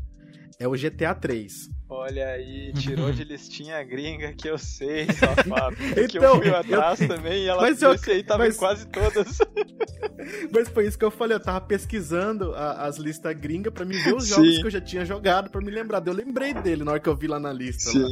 [0.59, 1.69] é o GTA 3.
[1.89, 5.77] Olha aí, tirou de listinha a gringa que eu sei, safado.
[5.77, 8.55] que Então, eu fui eu- atrás também e ela Mas eu- disse aí tava mas-
[8.57, 9.39] em quase todas.
[10.53, 13.97] Mas foi isso que eu falei, eu tava pesquisando a- as listas gringas pra me
[13.99, 14.31] ver os Sim.
[14.37, 16.03] jogos que eu já tinha jogado pra me lembrar.
[16.07, 17.91] Eu lembrei dele na hora que eu vi lá na lista.
[17.99, 18.09] lá.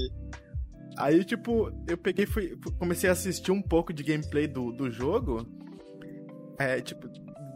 [0.99, 4.91] Aí, tipo, eu peguei e fui, comecei a assistir um pouco de gameplay do, do
[4.91, 5.47] jogo.
[6.59, 7.09] É, tipo,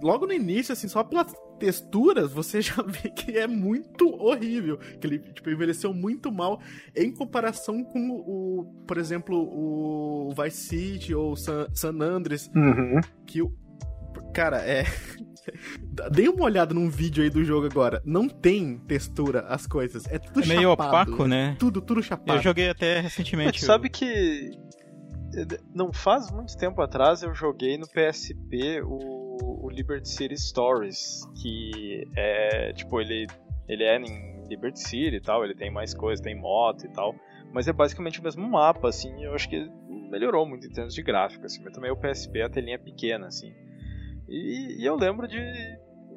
[0.02, 4.78] logo no início, assim, só pelas texturas, você já vê que é muito horrível.
[5.00, 6.61] Que ele, tipo, envelheceu muito mal
[6.94, 13.00] em comparação com o, por exemplo, o Vice City ou San, San Andreas, Uhum.
[13.26, 13.52] que o.
[14.35, 14.85] Cara, é.
[16.11, 18.02] Dê uma olhada num vídeo aí do jogo agora.
[18.04, 20.04] Não tem textura as coisas.
[20.11, 21.12] É tudo É meio chapado.
[21.12, 21.54] opaco, né?
[21.59, 22.38] Tudo, tudo chapado.
[22.38, 23.62] Eu joguei até Mas recentemente.
[23.62, 24.50] o- sabe que
[25.75, 32.07] não faz muito tempo atrás eu joguei no PSP o, o Liberty City Stories, que
[32.16, 33.27] é tipo ele
[33.68, 37.14] ele é em Liberty City e tal, ele tem mais coisas, tem moto e tal,
[37.53, 39.68] mas é basicamente o mesmo mapa, assim, eu acho que
[40.11, 43.27] melhorou muito em termos de gráfico, assim, mas também o PSP a telinha é pequena,
[43.27, 43.53] assim.
[44.29, 45.38] E, e eu lembro de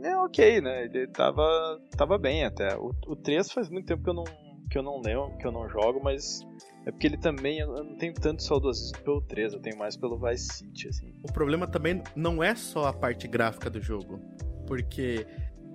[0.01, 0.85] é ok, né?
[0.85, 2.75] Ele tava tava bem até.
[2.77, 4.23] O, o 3 faz muito tempo que eu não
[4.69, 6.41] que eu não lembro, que eu não jogo, mas
[6.85, 10.17] é porque ele também, eu não tenho tanto saudosismo pelo 3, eu tenho mais pelo
[10.19, 11.13] Vice City, assim.
[11.27, 14.19] O problema também não é só a parte gráfica do jogo,
[14.67, 15.25] porque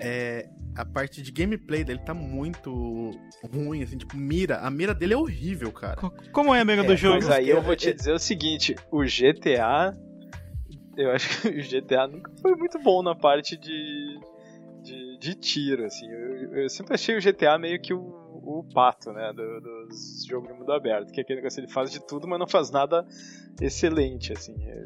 [0.01, 3.11] é, a parte de gameplay dele tá muito
[3.53, 4.59] ruim, assim, tipo, mira.
[4.59, 5.97] A mira dele é horrível, cara.
[5.97, 7.15] Co- Como é a mira do jogo?
[7.15, 9.93] Mas aí eu vou é- te dizer o seguinte, o GTA,
[10.97, 14.19] eu acho que o GTA nunca foi muito bom na parte de,
[14.83, 16.09] de, de tiro, assim.
[16.11, 20.49] Eu, eu sempre achei o GTA meio que o, o pato, né, do- dos jogos
[20.49, 23.07] de mundo aberto, que é aquele negócio, ele faz de tudo, mas não faz nada
[23.61, 24.55] excelente, assim.
[24.69, 24.85] É,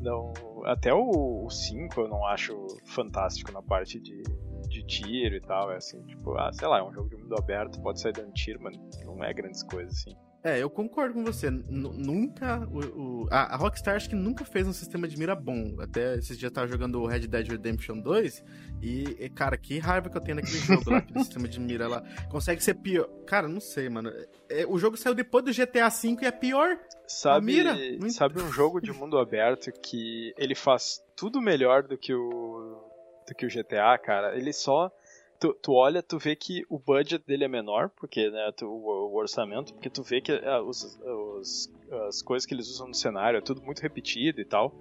[0.00, 0.32] Não,
[0.64, 2.54] até o 5 eu não acho
[2.86, 4.22] fantástico na parte de,
[4.68, 5.72] de tiro e tal.
[5.72, 8.32] É assim, tipo, ah, sei lá, é um jogo de mundo aberto, pode sair dando
[8.32, 10.16] tiro, mas não é grandes coisas, assim.
[10.42, 11.48] É, eu concordo com você.
[11.48, 12.60] N- nunca.
[12.70, 12.78] O,
[13.24, 15.76] o- a, a Rockstar acho que nunca fez um sistema de mira bom.
[15.80, 18.44] Até esses dias eu tava jogando o Red Dead Redemption 2
[18.80, 21.88] e, e, cara, que raiva que eu tenho naquele jogo lá, aquele sistema de mira
[21.88, 22.02] lá.
[22.30, 23.08] Consegue ser pior.
[23.26, 24.12] Cara, não sei, mano.
[24.48, 26.78] É, o jogo saiu depois do GTA V e é pior.
[27.06, 27.74] Sabe, mira,
[28.10, 32.84] sabe um jogo de mundo aberto que ele faz tudo melhor do que o
[33.26, 34.36] do que o GTA, cara?
[34.36, 34.90] Ele só
[35.38, 39.10] tu, tu olha, tu vê que o budget dele é menor, porque né, tu- o,
[39.12, 41.72] o orçamento, porque tu vê que ah, os, os-
[42.08, 44.74] as coisas que eles usam no cenário é tudo muito repetido e tal.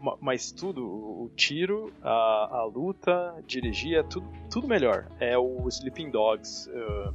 [0.00, 5.08] Ma- mas tudo, o tiro, a, a luta, dirigir, é tudo, tudo melhor.
[5.18, 7.10] É o Sleeping Dogs, é,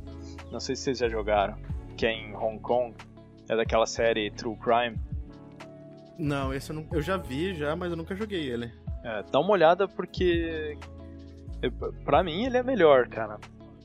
[0.51, 1.57] não sei se vocês já jogaram,
[1.95, 2.93] que é em Hong Kong,
[3.47, 4.97] é daquela série True Crime.
[6.17, 8.69] Não, esse eu, não, eu já vi já, mas eu nunca joguei ele.
[9.01, 10.77] É, dá uma olhada porque
[12.05, 13.37] pra mim ele é melhor, cara.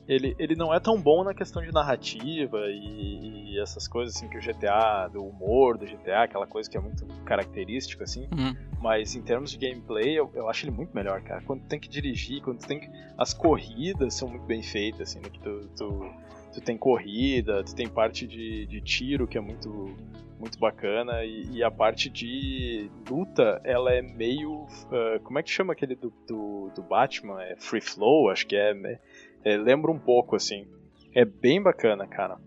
[0.07, 4.27] Ele, ele não é tão bom na questão de narrativa e, e essas coisas assim
[4.27, 8.55] que o GTA, do humor do GTA, aquela coisa que é muito característica assim, Hum.
[8.79, 11.41] mas em termos de gameplay eu, eu acho ele muito melhor, cara.
[11.41, 12.89] Quando tu tem que dirigir, quando tu tem que.
[13.17, 15.29] As corridas são muito bem feitas, assim, né?
[15.29, 16.11] Que tu, tu,
[16.53, 19.95] tu tem corrida, tu tem parte de, de tiro que é muito,
[20.39, 24.65] muito bacana, e, e a parte de luta, ela é meio.
[24.91, 27.41] ah, como é que chama aquele do, do, do Batman?
[27.41, 28.99] É Free Flow, acho que é, é-
[29.43, 30.65] é, Lembra um pouco, assim.
[31.13, 32.37] É bem bacana, cara.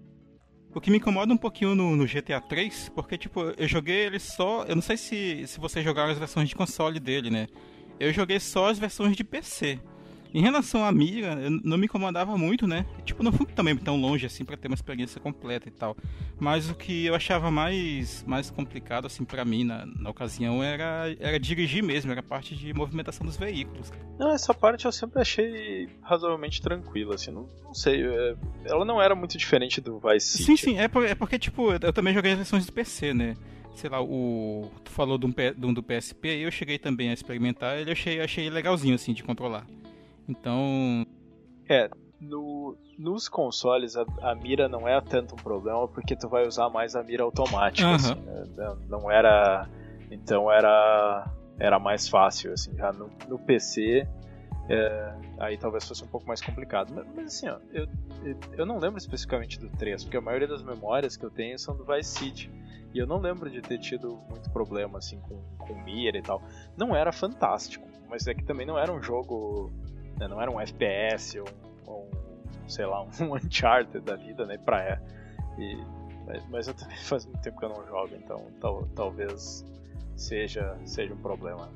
[0.75, 4.19] O que me incomoda um pouquinho no, no GTA 3, porque, tipo, eu joguei ele
[4.19, 4.65] só.
[4.65, 7.47] Eu não sei se, se vocês jogaram as versões de console dele, né?
[7.99, 9.81] Eu joguei só as versões de PC.
[10.35, 12.85] Em relação à mira, eu não me incomodava muito, né?
[13.05, 15.97] Tipo, não fui também tão longe assim pra ter uma experiência completa e tal.
[16.39, 21.17] Mas o que eu achava mais, mais complicado, assim, pra mim na, na ocasião era,
[21.19, 23.91] era dirigir mesmo, era a parte de movimentação dos veículos.
[24.19, 28.37] Não, essa parte eu sempre achei razoavelmente tranquila, assim, não, não sei, é,
[28.67, 30.45] ela não era muito diferente do Vice City.
[30.45, 33.35] Sim, sim, é, por- é porque, tipo, eu também joguei as versões do PC, né?
[33.75, 34.69] sei lá, o.
[34.85, 38.21] Tu falou de um, de um do PSP, eu cheguei também a experimentar, ele achei,
[38.21, 39.65] achei legalzinho assim de controlar.
[40.29, 41.07] Então.
[41.69, 46.47] É, no, nos consoles a, a, mira não é tanto um problema porque tu vai
[46.47, 47.95] usar mais a mira automática, uhum.
[47.95, 48.77] assim, né?
[48.89, 49.69] Não era.
[50.11, 51.31] Então era.
[51.61, 54.07] Era mais fácil, assim, já no, no PC.
[54.71, 56.93] É, aí talvez fosse um pouco mais complicado.
[56.95, 57.89] Mas, mas assim, ó, eu,
[58.57, 61.77] eu não lembro especificamente do 3, porque a maioria das memórias que eu tenho são
[61.77, 62.51] do Vice City.
[62.95, 66.43] E eu não lembro de ter tido muito problema assim com, com mira e tal.
[66.77, 69.71] Não era fantástico, mas é que também não era um jogo.
[70.19, 71.49] Né, não era um FPS ou,
[71.87, 72.11] ou
[72.67, 74.59] sei lá, um Uncharted da vida, né?
[74.59, 75.01] Pra é.
[75.59, 75.79] E,
[76.51, 79.65] mas eu também faz muito tempo que eu não jogo, então tal, talvez
[80.17, 81.71] seja, seja um problema.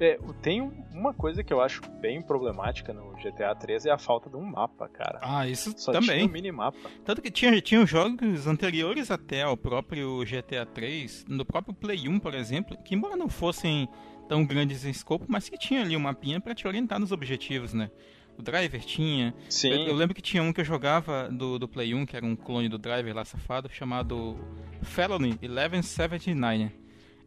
[0.00, 0.62] É, tem
[0.94, 4.42] uma coisa que eu acho bem problemática no GTA 3 é a falta de um
[4.42, 5.18] mapa, cara.
[5.22, 6.20] Ah, isso Só também.
[6.20, 6.78] Tinha um minimapa.
[7.04, 12.18] Tanto que tinha, tinha jogos anteriores até ao próprio GTA 3, no próprio Play 1,
[12.18, 13.86] por exemplo, que embora não fossem
[14.30, 17.74] tão grandes em escopo, mas que tinha ali um mapinha para te orientar nos objetivos,
[17.74, 17.90] né?
[18.38, 19.34] O Driver tinha.
[19.48, 19.70] Sim.
[19.70, 22.24] Eu, eu, lembro que tinha um que eu jogava do, do Play 1, que era
[22.24, 24.38] um clone do Driver lá safado, chamado
[24.82, 26.70] Felony 1179.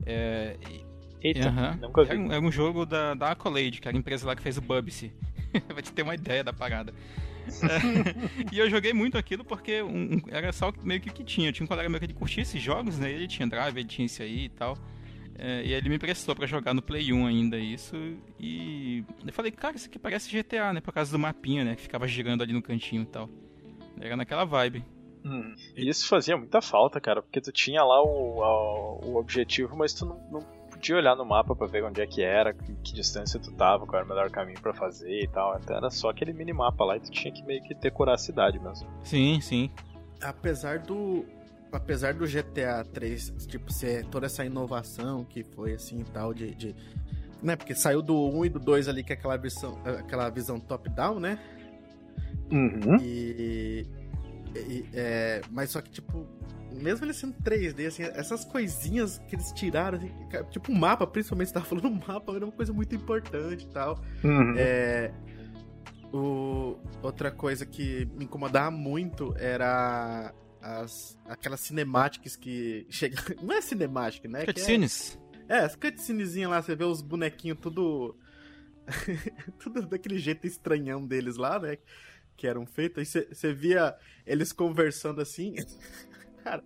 [0.05, 0.55] É,
[1.21, 1.87] Eita, uhum.
[1.87, 2.11] nunca vi.
[2.11, 4.57] Era um, era um, jogo da, da Accolade, que era a empresa lá que fez
[4.57, 5.11] o Bubsy.
[5.73, 6.93] Vai te ter uma ideia da parada.
[7.63, 11.25] é, e eu joguei muito aquilo porque um, um, era só meio que o que
[11.25, 11.49] tinha.
[11.49, 13.11] Eu tinha um colega meu que ele curtia esses jogos, né?
[13.11, 14.77] Ele tinha Drive, ele tinha isso aí e tal.
[15.37, 17.95] É, e ele me emprestou para jogar no Play 1 ainda isso.
[18.39, 20.81] E eu falei, cara, isso aqui parece GTA, né?
[20.81, 21.75] Por causa do mapinha, né?
[21.75, 23.29] Que ficava girando ali no cantinho e tal.
[23.99, 24.85] Era naquela vibe.
[25.25, 29.75] Hum, e isso fazia muita falta, cara, porque tu tinha lá o, a, o objetivo,
[29.75, 32.73] mas tu não, não podia olhar no mapa para ver onde é que era, que,
[32.83, 35.57] que, distância tu tava, qual era o melhor caminho para fazer e tal.
[35.57, 38.59] Então era só aquele minimapa lá e tu tinha que meio que decorar a cidade
[38.59, 38.85] mesmo.
[39.03, 39.71] Sim, sim.
[40.21, 41.25] Apesar do.
[41.75, 46.53] Apesar do GTA 3, tipo, ser toda essa inovação que foi assim e tal, de.
[46.53, 46.75] de
[47.41, 50.59] né, porque saiu do 1 e do 2 ali, que é aquela visão, aquela visão
[50.59, 51.37] top-down, né?
[52.49, 52.97] Uhum.
[53.01, 53.85] E,
[54.55, 56.25] e, é, mas só que, tipo,
[56.81, 60.11] mesmo ele sendo 3D, assim, essas coisinhas que eles tiraram, assim,
[60.51, 63.67] tipo um mapa, principalmente você tava falando um mapa, era uma coisa muito importante e
[63.67, 63.99] tal.
[64.23, 64.55] Uhum.
[64.57, 65.11] É,
[66.13, 70.33] o, outra coisa que me incomodava muito era
[70.63, 74.45] as, aquelas cinemáticas que chega Não é cinemática, né?
[74.45, 75.19] Cutscenes.
[75.49, 78.17] É, é, as cutscenezinhas lá, você vê os bonequinhos tudo.
[79.59, 81.77] tudo daquele jeito estranhão deles lá, né?
[82.37, 83.15] Que eram feitos.
[83.15, 83.95] Aí você via
[84.25, 85.55] eles conversando assim.
[86.43, 86.63] Cara,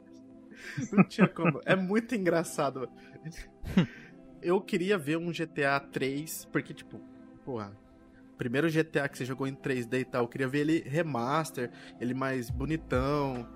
[0.91, 1.60] não tinha como.
[1.65, 2.88] É muito engraçado.
[4.41, 6.99] Eu queria ver um GTA 3, porque, tipo,
[7.43, 7.75] porra,
[8.38, 12.13] primeiro GTA que você jogou em 3D e tal, eu queria ver ele remaster, ele
[12.13, 13.47] mais bonitão,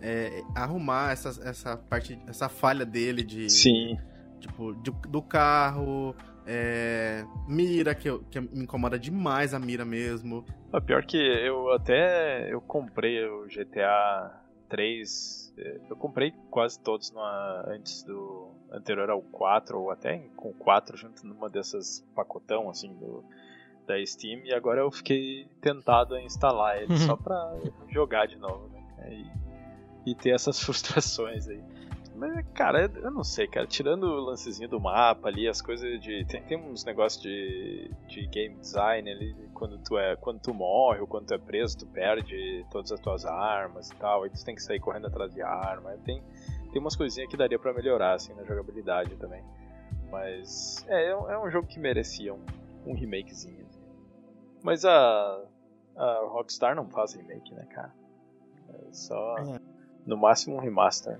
[0.00, 3.50] é, arrumar essa, essa parte, essa falha dele de.
[3.50, 3.98] Sim.
[4.40, 6.14] Tipo, de, do carro,
[6.46, 10.44] é, mira, que, eu, que me incomoda demais a mira mesmo.
[10.72, 15.46] A pior que eu até eu comprei o GTA 3
[15.88, 20.96] eu comprei quase todos numa, antes do anterior ao 4, ou até com o 4
[20.96, 23.24] junto numa dessas pacotão assim do,
[23.86, 28.68] da Steam, e agora eu fiquei tentado a instalar ele só pra jogar de novo,
[28.68, 29.14] né?
[29.14, 29.45] E,
[30.06, 31.62] e ter essas frustrações aí.
[32.16, 33.66] Mas, cara, eu não sei, cara.
[33.66, 36.24] Tirando o lancezinho do mapa ali, as coisas de.
[36.24, 41.00] Tem, tem uns negócios de, de game design ali, quando tu, é, quando tu morre
[41.00, 44.22] ou quando tu é preso, tu perde todas as tuas armas e tal.
[44.22, 45.90] Aí tu tem que sair correndo atrás de arma.
[46.04, 46.22] Tem,
[46.72, 49.44] tem umas coisinhas que daria para melhorar, assim, na jogabilidade também.
[50.10, 50.86] Mas.
[50.88, 52.42] É, é um é jogo que merecia um,
[52.86, 53.66] um remakezinho.
[54.64, 55.44] Mas a.
[55.94, 57.92] A Rockstar não faz remake, né, cara?
[58.68, 59.36] É só.
[59.38, 59.65] É.
[60.06, 61.18] No máximo um remaster.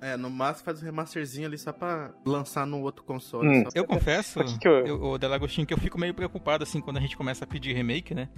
[0.00, 3.48] É, no máximo faz um remasterzinho ali só pra lançar no outro console.
[3.48, 3.64] Hum.
[3.74, 4.86] Eu confesso, que eu...
[4.86, 7.72] Eu, o Delagostinho, que eu fico meio preocupado assim quando a gente começa a pedir
[7.72, 8.28] remake, né?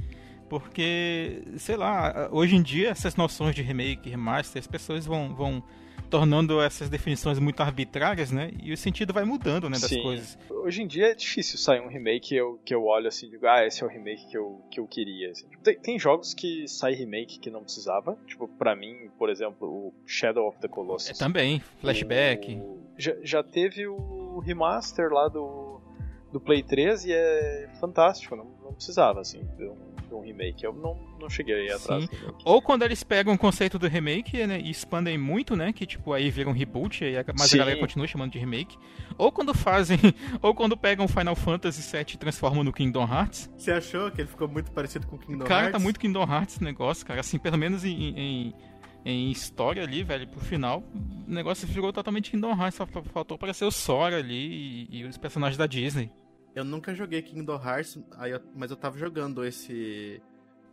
[0.49, 5.65] Porque, sei lá, hoje em dia essas noções de remake, remaster, as pessoas vão, vão
[6.07, 8.51] tornando essas definições muito arbitrárias, né?
[8.63, 10.03] E o sentido vai mudando, né, das Sim.
[10.03, 10.39] coisas.
[10.51, 13.31] Hoje em dia é difícil sair um remake que eu, que eu olho assim e
[13.31, 15.31] digo, ah, esse é o remake que eu, que eu queria.
[15.31, 15.47] Assim.
[15.63, 18.19] Tem, tem, jogos que sai remake que não precisava.
[18.27, 21.11] Tipo, pra mim, por exemplo, o Shadow of the Colossus.
[21.11, 22.57] É, também, flashback.
[22.57, 25.81] O, já, já teve o remaster lá do,
[26.33, 29.41] do Play 3 e é fantástico, não, não precisava, assim,
[30.27, 30.65] remake.
[30.65, 32.09] Eu não, não cheguei atrás.
[32.45, 35.73] Ou quando eles pegam o conceito do remake né, e expandem muito, né?
[35.73, 37.57] Que tipo, aí vira um reboot, aí a, mas Sim.
[37.57, 38.77] a galera continua chamando de remake.
[39.17, 39.99] Ou quando fazem.
[40.43, 43.51] ou quando pegam Final Fantasy VII e transformam no Kingdom Hearts.
[43.57, 45.73] Você achou que ele ficou muito parecido com Kingdom cara, Hearts?
[45.73, 47.21] Cara, tá muito Kingdom Hearts esse negócio, cara.
[47.21, 48.55] Assim, pelo menos em, em
[49.07, 53.65] em história ali, velho, pro final, o negócio ficou totalmente Kingdom Hearts, só faltou aparecer
[53.65, 56.11] o Sora ali e, e, os personagens da Disney.
[56.57, 60.23] Eu nunca joguei Kingdom Hearts, eu, mas eu tava jogando esse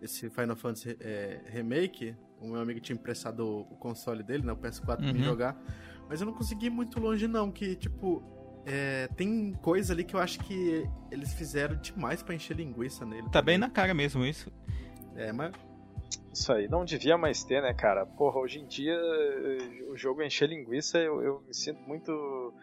[0.01, 4.51] esse Final Fantasy é, Remake, o meu amigo tinha emprestado o, o console dele, né,
[4.51, 4.95] o PS4 uhum.
[4.95, 5.57] pra me jogar,
[6.09, 8.23] mas eu não consegui ir muito longe não, que tipo,
[8.65, 13.23] é, tem coisa ali que eu acho que eles fizeram demais para encher linguiça nele.
[13.23, 13.53] Tá também.
[13.53, 14.51] bem na cara mesmo isso.
[15.15, 15.53] É, mas
[16.33, 18.05] isso aí, não devia mais ter, né, cara?
[18.05, 18.97] Porra, hoje em dia
[19.89, 22.53] o jogo encher linguiça, eu, eu me sinto muito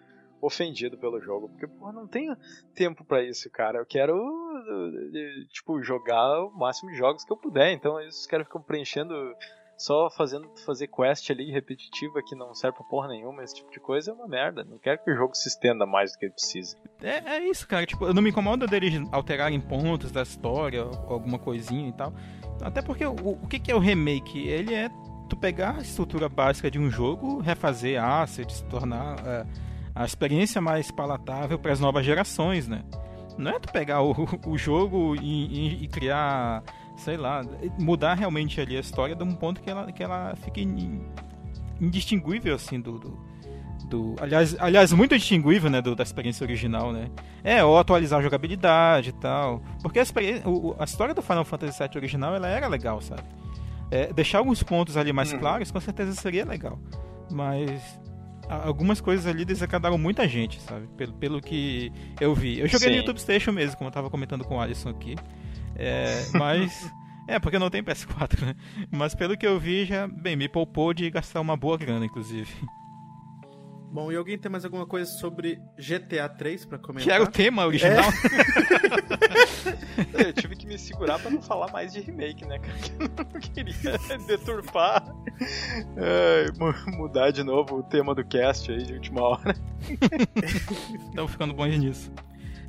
[0.41, 2.37] ofendido pelo jogo, porque porra, não tenho
[2.75, 3.79] tempo para isso, cara.
[3.79, 4.17] Eu quero
[5.51, 9.15] tipo jogar o máximo de jogos que eu puder, então eles querem ficar preenchendo
[9.81, 13.81] só fazendo fazer quest ali repetitiva que não serve pra porra nenhuma, esse tipo de
[13.81, 14.63] coisa é uma merda.
[14.63, 16.77] Não quero que o jogo se estenda mais do que ele precisa.
[17.03, 17.87] É, é isso, cara.
[17.87, 22.13] Tipo, eu não me incomoda deles alterarem pontos da história, alguma coisinha e tal.
[22.63, 24.47] Até porque o, o que, que é o remake?
[24.47, 24.91] Ele é
[25.31, 29.47] tu pegar a estrutura básica de um jogo, refazer assets, tornar é,
[29.95, 32.83] a experiência mais palatável para as novas gerações, né?
[33.37, 34.15] Não é tu pegar o,
[34.47, 36.63] o jogo e, e, e, criar,
[36.97, 37.43] sei lá,
[37.79, 40.67] mudar realmente ali a história de um ponto que ela, que ela fique
[41.81, 43.19] indistinguível, assim, do, do,
[43.89, 44.15] do...
[44.21, 47.09] aliás, aliás, muito distinguível, né, do, da experiência original, né?
[47.43, 49.63] É, ou atualizar a jogabilidade e tal.
[49.83, 50.05] Porque a,
[50.45, 53.23] o, a história do Final Fantasy VII original, ela era legal, sabe?
[53.91, 55.39] É, deixar alguns pontos ali mais hum.
[55.39, 56.79] claros, com certeza seria legal.
[57.31, 57.99] Mas
[58.51, 60.89] algumas coisas ali desagradaram muita gente, sabe?
[60.97, 62.59] Pelo, pelo que eu vi.
[62.59, 62.95] Eu joguei Sim.
[62.95, 65.17] no YouTube Station mesmo, como eu tava comentando com o Alisson aqui.
[65.77, 66.91] É, mas.
[67.29, 68.57] é, porque não tem PS4, né?
[68.91, 72.51] Mas pelo que eu vi, já, bem, me poupou de gastar uma boa grana, inclusive.
[73.93, 77.05] Bom, e alguém tem mais alguma coisa sobre GTA 3 pra comentar?
[77.05, 78.09] Que era o tema original.
[80.17, 80.29] É.
[80.29, 82.79] eu tive que me segurar pra não falar mais de remake, né, cara?
[83.01, 83.99] Eu não queria
[84.29, 85.05] deturpar,
[85.97, 86.47] é,
[86.97, 89.57] mudar de novo o tema do cast aí de última hora.
[91.09, 92.13] Estamos ficando bons nisso.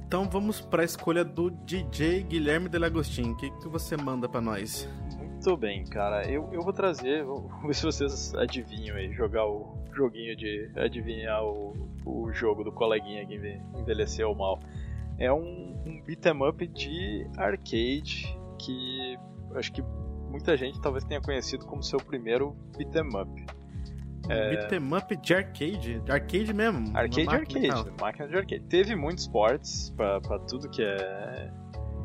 [0.08, 3.32] Então vamos pra escolha do DJ Guilherme Delagostin.
[3.32, 4.90] O que, que você manda pra nós?
[5.44, 6.30] Muito bem, cara.
[6.30, 11.44] Eu, eu vou trazer, vou ver se vocês adivinham aí, jogar o joguinho de adivinhar
[11.44, 11.74] o,
[12.06, 13.36] o jogo do coleguinha que
[13.76, 14.60] envelheceu mal.
[15.18, 19.18] É um, um beat'em up de arcade que
[19.56, 19.82] acho que
[20.30, 23.46] muita gente talvez tenha conhecido como seu primeiro beat'em up.
[24.30, 24.50] É...
[24.52, 26.00] Beat'em up de arcade?
[26.02, 26.96] De arcade mesmo?
[26.96, 28.64] Arcade arcade, máquina de arcade.
[28.66, 31.52] Teve muitos ports pra tudo que é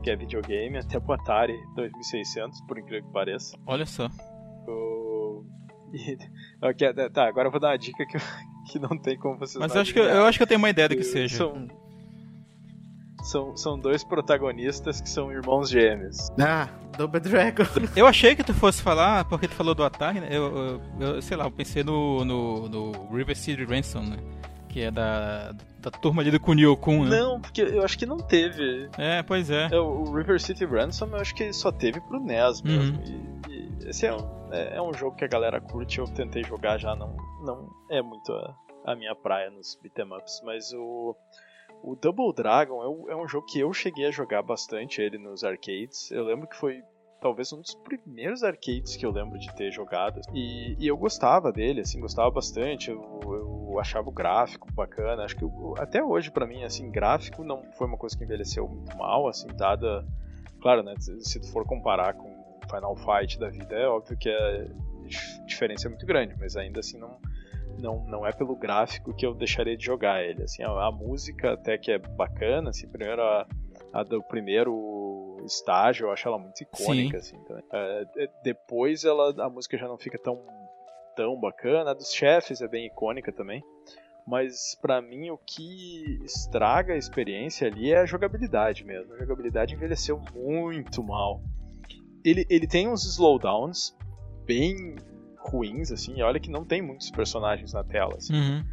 [0.07, 3.59] que é videogame, até pro Atari 2600, por incrível que pareça.
[3.67, 4.09] Olha só.
[4.69, 5.45] O...
[5.93, 6.17] E...
[7.13, 8.17] tá, agora eu vou dar uma dica que,
[8.71, 10.71] que não tem como vocês Mas eu acho, que, eu acho que eu tenho uma
[10.71, 11.39] ideia do que seja.
[11.39, 11.67] São,
[13.25, 16.31] são, são dois protagonistas que são irmãos gêmeos.
[16.39, 17.65] Ah, Double Dragon.
[17.97, 20.29] Eu achei que tu fosse falar, porque tu falou do Atari, né?
[20.31, 24.19] Eu, eu, eu sei lá, eu pensei no, no, no River City Ransom, né?
[24.77, 27.19] Que é da, da turma ali do Kunio-kun, né?
[27.19, 28.91] Não, porque eu acho que não teve.
[28.99, 29.71] É, pois é.
[29.73, 32.99] é o River City Ransom eu acho que só teve pro NES mesmo.
[32.99, 33.41] Uhum.
[33.49, 36.45] E, e, esse é um, é, é, um jogo que a galera curte, eu tentei
[36.45, 41.17] jogar já, não, não é muito a, a minha praia nos beat'em ups, mas o...
[41.83, 45.45] O Double Dragon é, é um jogo que eu cheguei a jogar bastante ele nos
[45.45, 46.11] arcades.
[46.11, 46.83] Eu lembro que foi
[47.27, 50.21] talvez um dos primeiros arcades que eu lembro de ter jogado.
[50.33, 52.91] E, e eu gostava dele, assim, gostava bastante.
[52.91, 55.25] Eu, eu achava o gráfico bacana.
[55.25, 58.69] Acho que eu, até hoje, para mim, assim, gráfico não foi uma coisa que envelheceu
[58.69, 60.07] muito mal, assim, dada.
[60.63, 60.95] Claro, né?
[60.99, 62.33] Se tu for comparar com
[62.71, 64.67] Final Fight da vida, é óbvio que a
[65.47, 67.19] diferença é muito grande, mas ainda assim não.
[67.79, 70.45] Não, não é pelo gráfico que eu deixaria de jogar ele.
[70.45, 72.71] Assim, a, a música até que é bacana.
[72.71, 73.47] Assim, primeiro a,
[73.93, 74.73] a do primeiro
[75.47, 77.37] estágio, eu acho ela muito icônica, Sim.
[77.47, 77.63] assim.
[77.73, 80.43] É, depois ela, a música já não fica tão,
[81.15, 81.91] tão bacana.
[81.91, 83.63] A dos chefes é bem icônica também.
[84.27, 89.15] Mas para mim o que estraga a experiência ali é a jogabilidade mesmo.
[89.15, 91.41] A jogabilidade envelheceu muito mal.
[92.25, 93.97] Ele, ele tem uns slowdowns
[94.45, 94.97] bem
[95.39, 98.17] ruins, assim, e olha que não tem muitos personagens na tela.
[98.17, 98.35] Assim.
[98.35, 98.65] Uhum.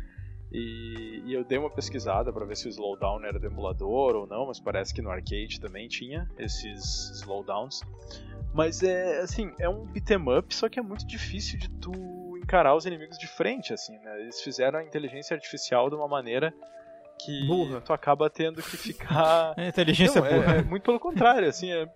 [0.54, 4.28] E, e, eu dei uma pesquisada para ver se o slowdown era do emulador ou
[4.28, 7.82] não, mas parece que no arcade também tinha esses slowdowns.
[8.54, 12.76] Mas é assim, é um beat'em up, só que é muito difícil de tu encarar
[12.76, 14.22] os inimigos de frente, assim, né?
[14.22, 16.54] Eles fizeram a inteligência artificial de uma maneira
[17.20, 17.82] que burra.
[17.82, 19.54] tu acaba tendo que ficar.
[19.58, 20.56] É, inteligência não, burra.
[20.56, 21.89] É, é, muito pelo contrário, assim, é...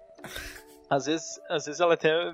[0.89, 2.34] Às vezes, às vezes ela até,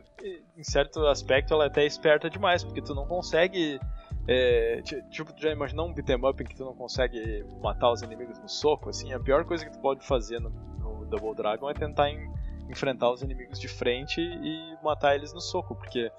[0.56, 3.80] em certo aspecto, ela é até esperta demais, porque tu não consegue
[4.28, 8.02] é, tipo, tu já imaginou um beat'em up em que tu não consegue matar os
[8.02, 8.90] inimigos no soco?
[8.90, 12.32] Assim, a pior coisa que tu pode fazer no, no Double Dragon é tentar em,
[12.70, 16.12] enfrentar os inimigos de frente e matar eles no soco, porque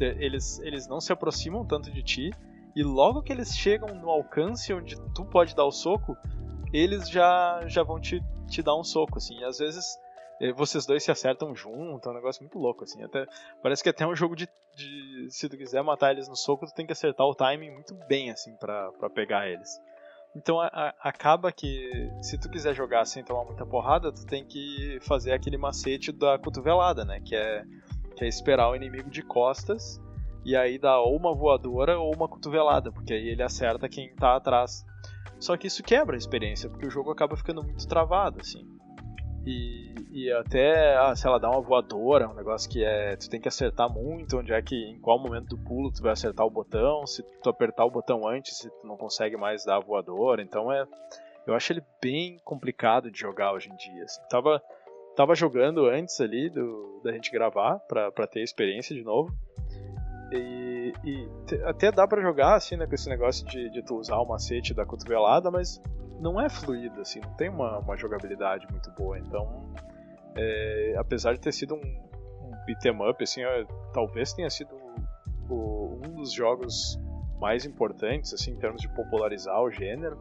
[0.00, 2.30] eles, eles não se aproximam tanto de ti,
[2.74, 6.16] e logo que eles chegam no alcance onde tu pode dar o soco,
[6.72, 9.38] eles já, já vão te, te dar um soco, assim.
[9.38, 9.96] E às vezes
[10.56, 13.02] vocês dois se acertam junto, é um negócio muito louco, assim.
[13.02, 13.26] Até,
[13.62, 16.66] parece que é até um jogo de, de, Se tu quiser matar eles no soco,
[16.66, 19.70] tu tem que acertar o timing muito bem, assim, pra, pegar eles.
[20.36, 24.44] Então a, a, acaba que, se tu quiser jogar sem tomar muita porrada, tu tem
[24.44, 27.20] que fazer aquele macete da cotovelada, né?
[27.20, 27.62] Que é,
[28.16, 30.00] que é esperar o inimigo de costas
[30.44, 34.36] e aí dá ou uma voadora ou uma cotovelada, porque aí ele acerta quem tá
[34.36, 34.84] atrás.
[35.40, 38.66] Só que isso quebra a experiência, porque o jogo acaba ficando muito travado, assim.
[39.46, 43.14] E, e até, ah, sei lá, dar uma voadora, um negócio que é.
[43.16, 46.12] Tu tem que acertar muito, onde é que, em qual momento do pulo tu vai
[46.12, 49.80] acertar o botão, se tu apertar o botão antes, tu não consegue mais dar a
[49.80, 50.42] voadora.
[50.42, 50.86] Então é.
[51.46, 54.04] Eu acho ele bem complicado de jogar hoje em dia.
[54.04, 54.22] Assim.
[54.30, 54.62] Tava,
[55.14, 59.30] tava jogando antes ali do, da gente gravar, pra, pra ter experiência de novo.
[60.32, 61.28] E, e
[61.64, 64.72] até dá para jogar assim, né, com esse negócio de, de tu usar o macete
[64.72, 65.80] da cotovelada, mas
[66.24, 69.18] não é fluido, assim, não tem uma, uma jogabilidade muito boa.
[69.18, 69.74] Então,
[70.34, 73.42] é, apesar de ter sido um, um beat'em up, assim,
[73.92, 74.74] talvez tenha sido
[75.50, 76.98] o, um dos jogos
[77.38, 80.18] mais importantes, assim, em termos de popularizar o gênero.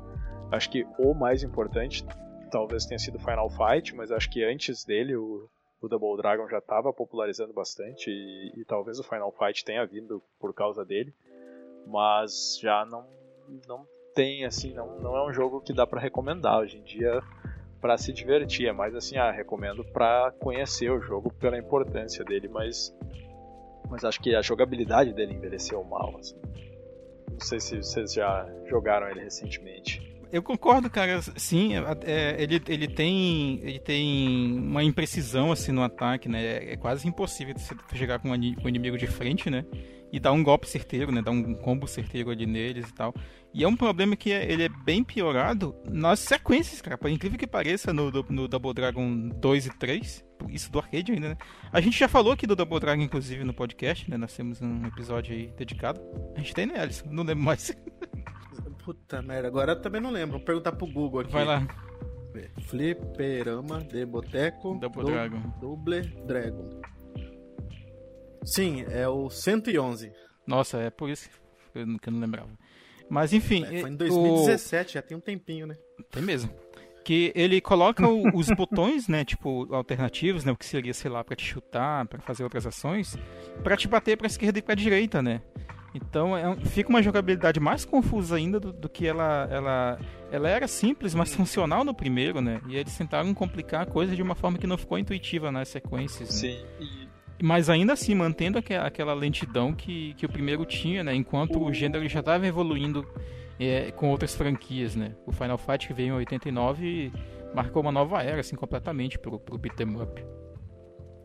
[0.52, 2.06] Acho que o mais importante
[2.52, 5.50] talvez tenha sido Final Fight, mas acho que antes dele o,
[5.82, 10.22] o Double Dragon já estava popularizando bastante e, e, talvez o Final Fight tenha vindo
[10.38, 11.14] por causa dele,
[11.88, 13.08] mas já não
[13.68, 17.22] não tem assim, não, não é um jogo que dá para recomendar hoje em dia
[17.82, 22.48] para se divertir, é mais assim, ah, recomendo para conhecer o jogo pela importância dele,
[22.48, 22.96] mas
[23.90, 26.40] mas acho que a jogabilidade dele envelheceu mal, assim.
[27.30, 30.13] Não sei se vocês já jogaram ele recentemente.
[30.34, 31.22] Eu concordo, cara.
[31.38, 36.44] Sim, é, ele, ele, tem, ele tem uma imprecisão assim no ataque, né?
[36.44, 39.64] É, é quase impossível você chegar com, o inimigo de frente, né?
[40.12, 41.22] E dar um golpe certeiro, né?
[41.22, 43.14] Dar um combo certeiro ali neles e tal.
[43.54, 46.98] E é um problema que é, ele é bem piorado nas sequências, cara.
[46.98, 51.30] Por incrível que pareça, no, no Double Dragon 2 e 3, isso do arcade ainda,
[51.30, 51.38] né?
[51.72, 54.18] A gente já falou aqui do Double Dragon, inclusive, no podcast, né?
[54.18, 56.02] Nós temos um episódio aí dedicado.
[56.36, 57.06] A gente tem, né, Alisson?
[57.12, 57.72] Não lembro mais.
[58.84, 60.38] Puta merda, agora eu também não lembro.
[60.38, 61.32] Vou perguntar pro Google aqui.
[61.32, 61.66] Vai lá.
[62.68, 65.42] Fliperama de Boteco Double do, Dragon.
[65.62, 66.82] Double Dragon.
[68.44, 70.12] Sim, é o 111.
[70.46, 71.30] Nossa, é por isso
[71.72, 72.50] que eu não lembrava.
[73.10, 73.64] Mas enfim.
[73.64, 74.94] É, foi em 2017, o...
[74.94, 75.78] já tem um tempinho, né?
[76.12, 76.54] Tem mesmo.
[77.06, 81.24] Que ele coloca o, os botões, né, tipo, alternativos, né, o que seria, sei lá,
[81.24, 83.18] para te chutar, para fazer outras ações,
[83.62, 85.42] para te bater para esquerda e para direita, né?
[85.94, 90.00] Então é, fica uma jogabilidade mais confusa ainda do, do, que ela, ela,
[90.32, 92.60] ela era simples, mas funcional no primeiro, né?
[92.68, 96.30] E eles tentaram complicar a coisa de uma forma que não ficou intuitiva nas sequências.
[96.42, 96.50] Né?
[96.50, 96.66] Sim.
[96.80, 97.08] E...
[97.42, 101.14] Mas ainda assim, mantendo aquela lentidão que, que o primeiro tinha, né?
[101.14, 103.06] Enquanto o, o gênero já estava evoluindo
[103.60, 105.14] é, com outras franquias, né?
[105.26, 107.12] O Final Fight que veio em 89
[107.54, 110.24] marcou uma nova era, assim, completamente pro, pro beat'em up.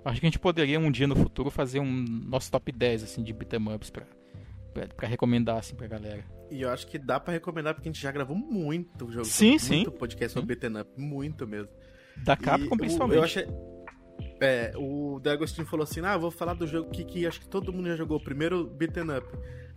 [0.05, 3.23] Acho que a gente poderia um dia no futuro fazer um nosso top 10, assim,
[3.23, 4.05] de beat'em ups pra
[4.87, 6.25] para recomendar assim pra galera.
[6.51, 9.25] E eu acho que dá para recomendar porque a gente já gravou muito jogo.
[9.25, 9.75] Sim, muito sim.
[9.77, 11.71] Muito podcast sobre beat'em up, muito mesmo.
[12.25, 13.19] Da Capcom e principalmente.
[13.19, 13.47] eu achei...
[14.41, 17.73] É, o D'Agostino falou assim: Ah, vou falar do jogo que, que acho que todo
[17.73, 18.21] mundo já jogou.
[18.21, 19.27] Primeiro, beaten up.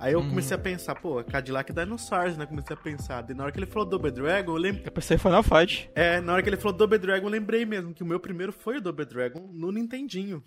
[0.02, 0.30] Aí eu hum.
[0.30, 2.47] comecei a pensar, pô, Cadillac Dinosaurs, né?
[2.47, 3.24] Comecei a pensar.
[3.30, 4.88] E na hora que ele falou Double Dragon, eu lembrei.
[4.88, 5.91] Eu pensei Final Fight.
[5.93, 8.52] É, na hora que ele falou Double Dragon, eu lembrei mesmo que o meu primeiro
[8.52, 10.43] foi o Double Dragon no Nintendinho.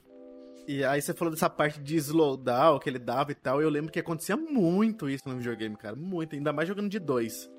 [0.66, 3.60] E aí você falou dessa parte de slowdown que ele dava e tal.
[3.60, 5.94] E eu lembro que acontecia muito isso no videogame, cara.
[5.94, 6.34] Muito.
[6.34, 7.50] Ainda mais jogando de dois.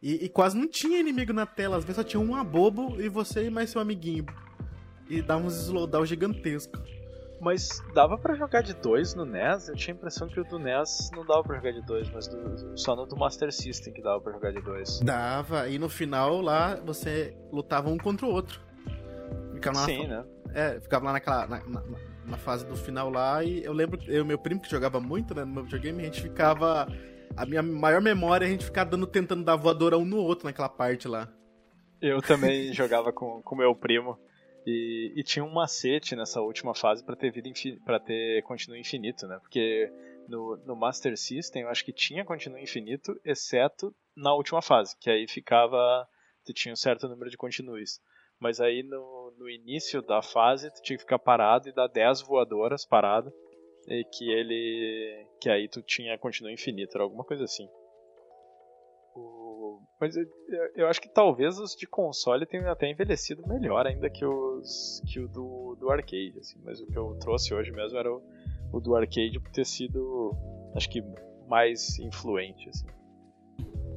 [0.00, 1.76] E, e quase não tinha inimigo na tela.
[1.76, 4.26] Às vezes só tinha um abobo e você e mais seu amiguinho.
[5.08, 6.78] E dava uns slowdown gigantesco.
[7.40, 9.68] Mas dava para jogar de dois no NES?
[9.68, 12.28] Eu tinha a impressão que o do NES não dava pra jogar de dois, mas
[12.28, 15.00] do, só no do Master System que dava pra jogar de dois.
[15.00, 18.60] Dava, e no final lá você lutava um contra o outro.
[19.64, 20.24] Ficava Sim, né?
[20.52, 21.46] É, ficava lá naquela.
[21.46, 21.82] Na, na,
[22.26, 25.34] na, fase do final lá e eu lembro, eu e meu primo que jogava muito,
[25.34, 26.86] né, no meu videogame, a gente ficava.
[27.36, 30.44] A minha maior memória é a gente ficar dando, tentando dar voadora um no outro
[30.44, 31.32] naquela parte lá.
[32.00, 34.18] Eu também jogava com o meu primo.
[34.66, 37.50] E, e, tinha um macete nessa última fase para ter vida
[37.84, 39.38] para ter continuo infinito, né?
[39.40, 39.90] Porque
[40.26, 45.10] no, no Master System eu acho que tinha continuo infinito, exceto na última fase, que
[45.10, 46.06] aí ficava.
[46.46, 48.00] Tu tinha um certo número de continues.
[48.38, 52.22] Mas aí no, no início da fase tu tinha que ficar parado e dar 10
[52.22, 53.32] voadoras parado.
[53.86, 55.26] E que ele.
[55.40, 57.68] Que aí tu tinha continuo infinito, era alguma coisa assim.
[59.14, 60.26] O, mas eu,
[60.74, 65.20] eu, acho que talvez os de console tenham até envelhecido melhor ainda que os que
[65.20, 66.58] o do, do arcade, assim.
[66.64, 68.22] Mas o que eu trouxe hoje mesmo era o,
[68.72, 70.34] o do arcade por ter sido,
[70.74, 71.02] acho que,
[71.46, 72.86] mais influente, assim.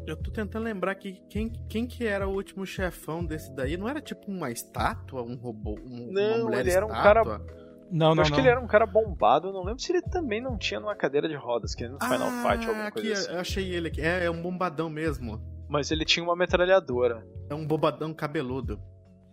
[0.07, 3.75] Eu tô tentando lembrar que quem, quem que era o último chefão desse daí?
[3.75, 7.45] Não era tipo uma estátua, um robô, um, Não, uma mulher ele era um estátua?
[7.91, 8.37] Não, eu não, acho não.
[8.37, 10.95] que ele era um cara bombado, eu não lembro se ele também não tinha numa
[10.95, 13.31] cadeira de rodas, que nem no Final ah, Fight ou alguma aqui, coisa assim.
[13.31, 14.01] eu achei ele aqui.
[14.01, 15.41] É, é um bombadão mesmo.
[15.69, 17.27] Mas ele tinha uma metralhadora.
[17.49, 18.79] É um bombadão cabeludo.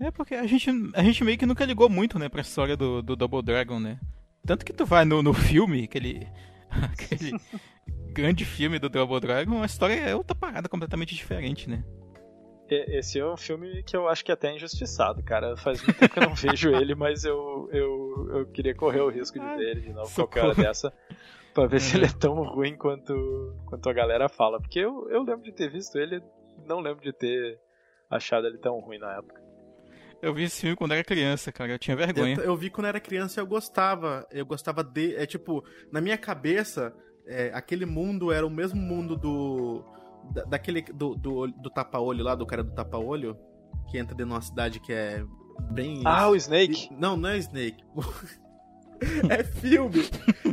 [0.01, 3.01] É porque a gente, a gente meio que nunca ligou muito, né, pra história do,
[3.01, 4.01] do Double Dragon, né?
[4.45, 6.27] Tanto que tu vai no, no filme, aquele.
[6.71, 7.39] aquele
[8.15, 11.85] grande filme do Double Dragon, a história é outra parada completamente diferente, né?
[12.69, 15.55] Esse é um filme que eu acho que é até injustiçado, cara.
[15.57, 19.11] Faz muito tempo que eu não vejo ele, mas eu, eu, eu queria correr o
[19.11, 20.29] risco de Ah, ver ele de novo socorro.
[20.29, 20.93] qualquer hora dessa.
[21.53, 22.03] Pra ver se Uhum.
[22.03, 24.59] ele é tão ruim quanto, quanto a galera fala.
[24.59, 26.23] Porque eu, eu lembro de ter visto ele,
[26.67, 27.61] não lembro de ter
[28.11, 29.41] achado ele tão ruim na época.
[30.23, 32.37] Eu vi esse filme quando era criança, cara, eu tinha vergonha.
[32.39, 34.27] Eu, eu vi quando era criança e eu gostava.
[34.33, 35.15] Eu gostava de.
[35.17, 35.63] É tipo,
[35.93, 36.97] na minha cabeça,
[37.27, 39.85] é, aquele mundo era o mesmo mundo do.
[40.33, 40.83] da- daquele.
[40.83, 43.37] Do, do, olho- do tapa-olho lá, do cara do tapa-olho.
[43.91, 45.23] Que entra dentro de uma cidade que é
[45.73, 46.01] bem.
[46.05, 46.89] Ah, o Snake?
[46.99, 47.85] Não, não é Snake.
[49.29, 50.03] é filme.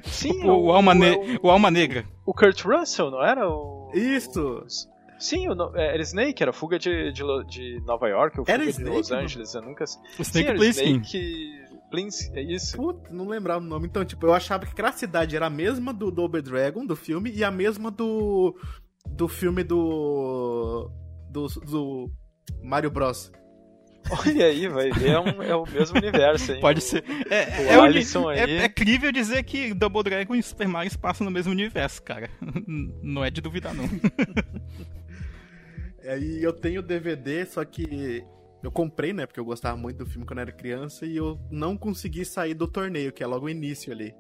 [0.04, 2.06] Sim, O, o Alma Ne- o, o Alma Negra.
[2.26, 3.48] o Kurt Russell, não era?
[3.50, 4.64] O, Isso.
[5.20, 8.54] Sim, o, no- é, era Snake, era Fuga de, de, de Nova York ou Fuga
[8.54, 9.12] Era de Snake, Los?
[9.12, 9.84] Angeles, eu nunca...
[9.84, 10.92] O Sim, Snake era Plissken.
[11.02, 11.62] Snake
[11.92, 12.78] Plissken, é isso.
[12.78, 13.86] Puta, não lembrava o nome.
[13.88, 17.32] Então, tipo, eu achava que aquela cidade era a mesma do Double Dragon, do filme,
[17.32, 18.58] e a mesma do.
[19.06, 20.90] do filme do.
[21.30, 22.12] do, do
[22.64, 23.32] Mario Bros.
[24.10, 26.60] Olha aí, vai ver, é, um- é o mesmo universo, hein?
[26.60, 27.04] Pode ser.
[27.30, 28.56] É, o é, Alisson é, aí.
[28.58, 32.30] é crível dizer que Double Dragon e Super Mario se passam no mesmo universo, cara.
[32.68, 33.86] Não é de duvidar, não.
[36.04, 38.24] Aí eu tenho DVD, só que
[38.64, 39.26] eu comprei, né?
[39.26, 42.68] Porque eu gostava muito do filme quando era criança e eu não consegui sair do
[42.68, 44.14] torneio, que é logo o início ali.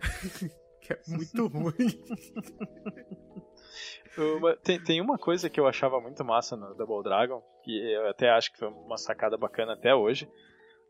[0.80, 1.72] que é muito ruim.
[4.38, 8.08] Uma- tem, tem uma coisa que eu achava muito massa no Double Dragon, que eu
[8.08, 10.28] até acho que foi uma sacada bacana até hoje,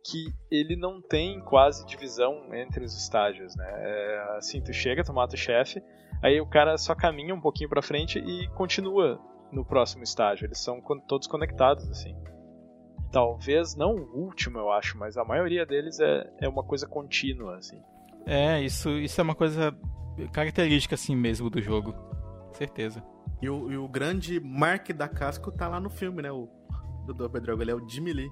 [0.05, 3.67] que ele não tem quase divisão entre os estágios, né?
[3.69, 5.83] É, assim, tu chega, tu mata o chefe,
[6.23, 9.21] aí o cara só caminha um pouquinho pra frente e continua
[9.51, 10.47] no próximo estágio.
[10.47, 12.15] Eles são todos conectados, assim.
[13.17, 17.57] Talvez não o último, eu acho, mas a maioria deles é, é uma coisa contínua,
[17.57, 17.83] assim.
[18.27, 19.75] É, isso, isso é uma coisa
[20.35, 21.95] característica assim mesmo do jogo.
[22.53, 23.03] Certeza.
[23.41, 26.31] E o, e o grande Mark da Casco tá lá no filme, né?
[26.31, 26.47] O,
[27.07, 28.29] do Double Dragon, ele é o Jimmy Lee.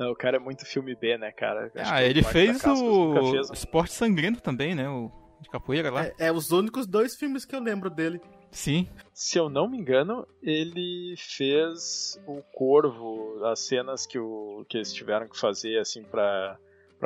[0.00, 1.70] Não, o cara é muito filme B, né, cara?
[1.74, 4.88] Acho Ah, ele fez o fez um- Esporte Sangrento também, né?
[4.88, 5.12] O
[5.42, 6.06] de capoeira lá.
[6.06, 8.22] É, é os únicos dois filmes que eu lembro dele.
[8.54, 8.88] Sim.
[9.12, 14.92] Se eu não me engano, ele fez o Corvo, as cenas que, o, que eles
[14.92, 16.56] tiveram que fazer, assim, pra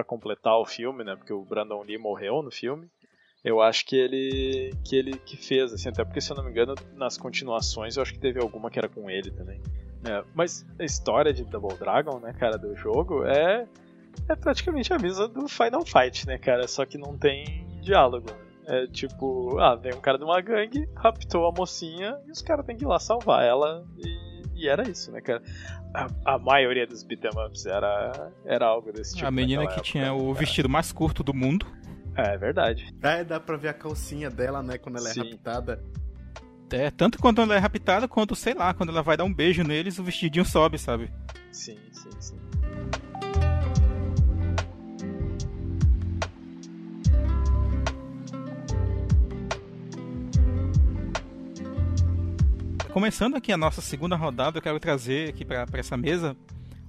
[0.06, 1.16] completar o filme, né?
[1.16, 2.88] Porque o Brandon Lee morreu no filme.
[3.42, 6.50] Eu acho que ele que ele que fez, assim, até porque, se eu não me
[6.50, 9.60] engano, nas continuações eu acho que teve alguma que era com ele também.
[10.04, 13.66] É, mas a história de Double Dragon, né, cara, do jogo, é,
[14.28, 16.68] é praticamente a mesma do Final Fight, né, cara?
[16.68, 18.28] Só que não tem diálogo.
[18.70, 22.66] É tipo, ah, vem um cara de uma gangue, raptou a mocinha e os caras
[22.66, 23.86] têm que ir lá salvar ela.
[23.96, 25.42] E, e era isso, né, cara?
[25.94, 29.26] A, a maioria dos beat'em ups era, era algo desse tipo.
[29.26, 30.38] a menina que época, tinha o cara.
[30.38, 31.66] vestido mais curto do mundo.
[32.14, 32.94] É, é verdade.
[33.02, 34.76] Aí dá pra ver a calcinha dela, né?
[34.76, 35.20] Quando ela Sim.
[35.20, 35.82] é raptada.
[36.70, 39.62] É, tanto quando ela é raptada, quanto, sei lá, quando ela vai dar um beijo
[39.62, 41.10] neles, o vestidinho sobe, sabe?
[41.50, 42.36] Sim, sim, sim.
[52.92, 56.36] Começando aqui a nossa segunda rodada, eu quero trazer aqui pra pra essa mesa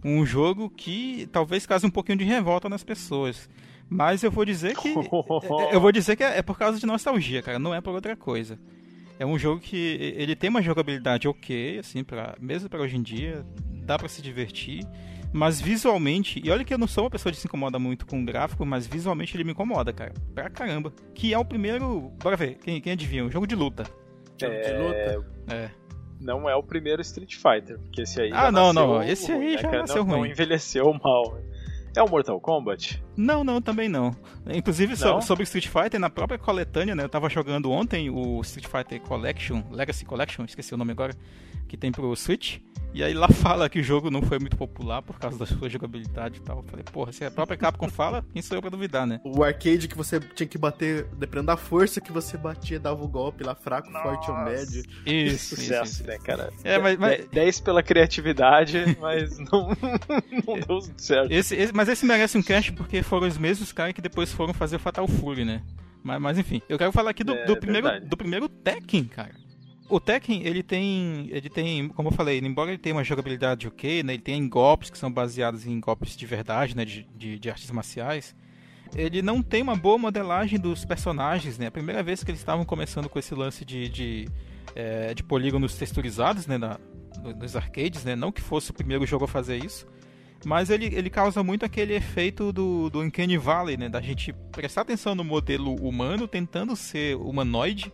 [0.04, 3.50] um jogo que talvez cause um pouquinho de revolta nas pessoas.
[3.90, 4.94] Mas eu vou dizer que.
[5.72, 8.16] eu vou dizer que é é por causa de nostalgia, cara, não é por outra
[8.16, 8.58] coisa.
[9.20, 13.02] É um jogo que ele tem uma jogabilidade ok, assim, pra, mesmo para hoje em
[13.02, 13.46] dia,
[13.84, 14.88] dá pra se divertir,
[15.34, 18.22] mas visualmente, e olha que eu não sou uma pessoa que se incomoda muito com
[18.22, 20.94] o gráfico, mas visualmente ele me incomoda, cara, pra caramba.
[21.14, 23.26] Que é o primeiro, bora ver, quem, quem adivinha?
[23.26, 23.84] Um jogo de luta.
[24.40, 25.54] Jogo de É, luta.
[25.54, 25.70] É.
[26.20, 28.32] Não é o primeiro Street Fighter, porque esse aí.
[28.34, 29.80] Ah, já não, não, esse aí ruim, né, já cara?
[29.82, 30.30] nasceu não, Não ruim.
[30.32, 31.38] envelheceu mal.
[31.96, 33.04] É o Mortal Kombat?
[33.22, 34.16] Não, não, também não.
[34.50, 35.22] Inclusive, so- Não?
[35.22, 37.04] sobre Street Fighter, na própria coletânea, né?
[37.04, 41.14] Eu tava jogando ontem o Street Fighter Collection, Legacy Collection, esqueci o nome agora,
[41.68, 42.60] que tem pro Switch.
[42.92, 45.70] E aí lá fala que o jogo não foi muito popular por causa da sua
[45.70, 46.58] jogabilidade e tal.
[46.58, 49.20] Eu falei, porra, se a própria Capcom fala, quem sou eu pra duvidar, né?
[49.24, 53.08] O arcade que você tinha que bater, dependendo da força que você batia, dava o
[53.08, 54.50] golpe lá, fraco, forte ou Nossa.
[54.50, 54.84] médio.
[55.06, 56.08] Isso, Sucesso, isso, isso.
[56.08, 56.52] né, cara?
[56.64, 59.70] É, mas- mas- 10 pela criatividade, mas não,
[60.48, 61.32] não deu certo.
[61.32, 64.54] Esse, esse- mas esse merece um cast porque foram os mesmos caras que depois foram
[64.54, 65.62] fazer o Fatal Fury, né?
[66.04, 68.10] Mas, mas enfim, eu quero falar aqui do, É, do primeiro, verdade.
[68.10, 69.34] do primeiro Tekken, cara.
[69.90, 74.04] O Tekken, ele tem, ele tem, como eu falei, embora ele tenha uma jogabilidade ok,
[74.04, 77.50] né, ele tem golpes que são baseados em golpes de verdade, né, de, de, de
[77.50, 78.36] artes marciais,
[78.96, 82.64] ele não tem uma boa modelagem dos personagens, né, a primeira vez que eles estavam
[82.66, 84.28] começando com esse lance de, de,
[84.76, 86.80] é, de polígonos texturizados, né, na,
[87.24, 89.88] no- nos arcades, né, não que fosse o primeiro jogo a fazer isso,
[90.46, 93.90] mas ele, ele causa muito aquele efeito do, do Uncanny Valley, né?
[93.90, 97.92] Da gente prestar atenção no modelo humano, tentando ser humanoide,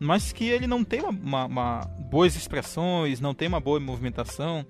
[0.00, 1.80] mas que ele não tem uma, uma- uma-
[2.10, 4.64] boas expressões, não tem uma boa movimentação.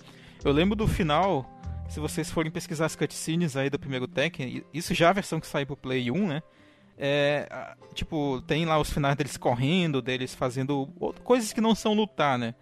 [0.45, 1.49] Eu lembro do final,
[1.89, 5.39] se vocês forem pesquisar as cutscenes aí do primeiro Tekken, isso já é a versão
[5.41, 6.43] que saiu pro Play 1, né?
[6.99, 7.49] É,
[7.95, 10.87] tipo, tem lá os finais deles correndo, deles fazendo
[11.25, 12.55] coisas que não são lutar, né?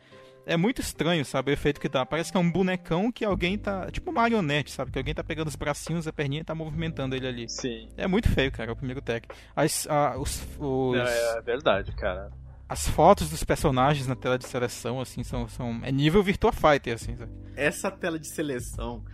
[0.47, 2.05] É muito estranho, sabe, o efeito que dá.
[2.05, 3.91] Parece que é um bonecão que alguém tá.
[3.91, 4.91] Tipo marionete, sabe?
[4.91, 7.49] Que alguém tá pegando os bracinhos, a perninha e tá movimentando ele ali.
[7.49, 7.89] Sim.
[7.97, 9.31] É muito feio, cara, o primeiro Tekken.
[9.55, 12.31] As, a- os, os- É, é verdade, cara.
[12.69, 15.49] as fotos dos personagens na tela de seleção, assim, são.
[15.49, 17.31] são é nível Virtua Fighter, assim, sabe?
[17.55, 19.05] Essa tela de seleção.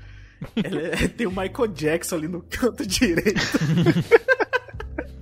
[0.63, 3.59] ela é- tem o Michael Jackson ali no canto direito.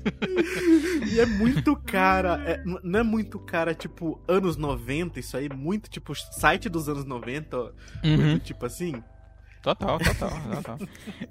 [1.12, 2.42] e é muito cara.
[2.46, 7.05] é- não é muito cara, tipo, anos 90, isso aí, muito tipo site dos anos
[7.05, 7.70] 90, ó,
[8.05, 8.16] Uhum.
[8.16, 9.02] muito tipo assim.
[9.64, 10.78] Total, total, total.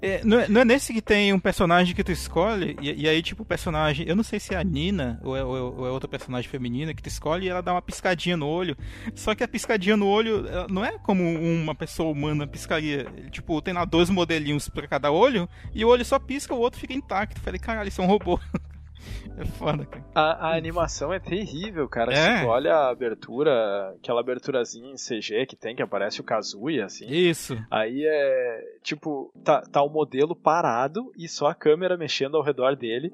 [0.02, 3.08] É, não, é, não é nesse que tem um personagem que tu escolhe, e, e
[3.08, 4.06] aí, tipo, o personagem.
[4.08, 6.92] Eu não sei se é a Nina ou é, ou é- ou outra personagem feminina
[6.92, 8.76] que tu escolhe e ela dá uma piscadinha no olho.
[9.14, 13.06] Só que a piscadinha no olho não é como uma pessoa humana piscaria.
[13.30, 16.80] Tipo, tem lá dois modelinhos pra cada olho e o olho só pisca, o outro
[16.80, 17.40] fica intacto.
[17.40, 18.40] Falei, caralho, isso é um robô.
[19.36, 20.04] É foda, cara.
[20.14, 22.12] A, a animação é terrível, cara.
[22.12, 22.36] É.
[22.38, 26.84] Se tu olha a abertura, aquela aberturazinha em CG que tem, que aparece o Kazuya,
[26.86, 27.06] assim.
[27.08, 27.56] Isso.
[27.68, 28.78] Aí é.
[28.82, 33.12] Tipo, tá, tá o modelo parado e só a câmera mexendo ao redor dele.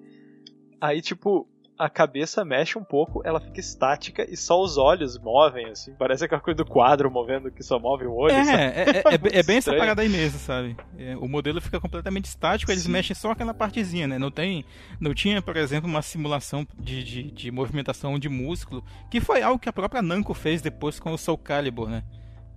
[0.78, 1.48] Aí, tipo,
[1.84, 5.94] a cabeça mexe um pouco, ela fica estática e só os olhos movem, assim.
[5.98, 8.34] Parece aquela coisa do quadro movendo que só move o olho.
[8.34, 10.76] É, é, é, é, bem- é essa parada aí mesmo, sabe?
[10.98, 12.90] É, o modelo fica completamente estático, eles Sim.
[12.92, 14.18] mexem só aquela partezinha, né?
[14.18, 14.64] Não tem,
[15.00, 19.58] não tinha, por exemplo, uma simulação de, de, de movimentação de músculo, que foi algo
[19.58, 22.02] que a própria Namco fez depois com o Soul Calibur, né?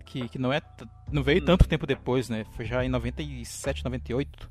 [0.06, 0.62] Que, que não é,
[1.12, 1.46] não veio Hum.
[1.46, 2.46] tanto tempo depois, né?
[2.56, 4.50] Foi já em 97, 98,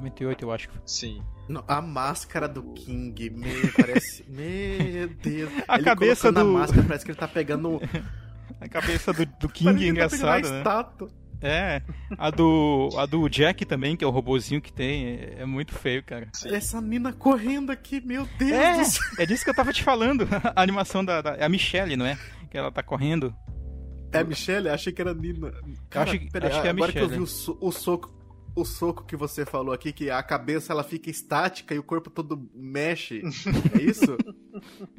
[0.00, 0.82] 98 eu acho que foi.
[0.86, 1.22] Sim.
[1.48, 4.24] Não, a máscara do King, meu, parece.
[4.28, 5.50] meu Deus.
[5.68, 7.80] A Ele cabeça do- a máscara, parece que ele tá pegando.
[8.60, 10.58] A cabeça do, do King é ele tá engraçada, né?
[10.58, 11.08] estátua.
[11.42, 11.80] É,
[12.18, 15.72] a do, a do Jack também, que é o robozinho que tem, é, é muito
[15.74, 16.28] feio, cara.
[16.34, 16.54] Sim.
[16.54, 19.02] Essa mina correndo aqui, meu Deus É, do céu.
[19.18, 20.28] é disso que eu tava te falando.
[20.54, 22.18] A animação da, da- é a Michelle, não é?
[22.50, 23.34] Que ela tá correndo.
[24.12, 24.68] É a Michelle?
[24.68, 25.50] Achei que era a Nina.
[25.88, 28.12] Cara, acho peraí, acho que é a agora que eu vi o, so- o soco.
[28.54, 32.10] O soco que você falou aqui, que a cabeça ela fica estática e o corpo
[32.10, 33.22] todo mexe.
[33.78, 34.16] É isso?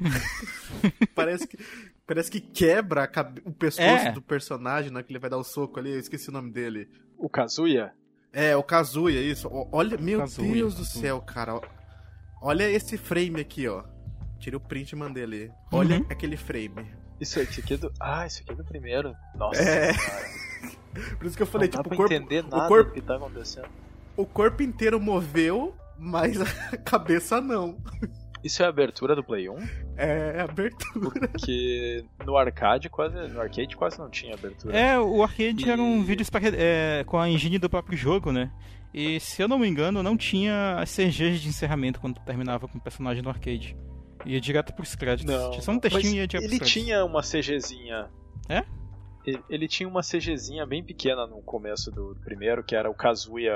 [1.14, 1.58] parece que
[2.06, 4.12] parece que quebra a cabe- o pescoço É.
[4.12, 5.90] do personagem na que ele vai dar o soco ali.
[5.92, 6.88] Eu esqueci o nome dele.
[7.18, 7.92] O Kazuya?
[8.32, 9.48] É, o Kazuya, isso.
[9.70, 11.60] Olha, meu Kazuya, Deus do céu, cara.
[12.40, 13.84] Olha esse frame aqui, ó.
[14.38, 15.52] Tirei o print e mandei ali.
[15.70, 16.06] Olha Uhum.
[16.10, 16.90] aquele frame.
[17.20, 17.92] Isso aqui, é do.
[18.00, 19.14] Ah, isso aqui é do primeiro.
[19.36, 19.60] Nossa.
[19.60, 19.92] É.
[19.92, 20.42] senhora.
[21.18, 22.94] Por isso que eu falei, não dá tipo, pra o corpo, entender nada corpo- do
[22.94, 23.66] que tá acontecendo.
[24.16, 26.44] o corpo inteiro moveu, mas a
[26.84, 27.76] cabeça não.
[28.44, 29.56] Isso é a abertura do Play 1?
[29.96, 31.28] É abertura.
[31.28, 33.14] Porque no arcade quase.
[33.28, 34.76] No arcade quase não tinha abertura.
[34.76, 38.50] É, o arcade E- eram vídeos pra, é, com a engine do próprio jogo, né?
[38.92, 42.76] E se eu não me engano, não tinha as CGs de encerramento quando terminava com
[42.78, 43.76] o personagem no arcade.
[44.26, 45.32] Ia direto pros créditos.
[45.34, 45.50] Não.
[45.52, 46.82] Tinha só um textinho e ia direto ele pros créditos.
[46.84, 48.10] tinha uma CGzinha.
[48.48, 48.64] É?
[49.48, 53.52] Ele, tinha uma CGzinha bem pequena no começo do primeiro, que era o Kazuya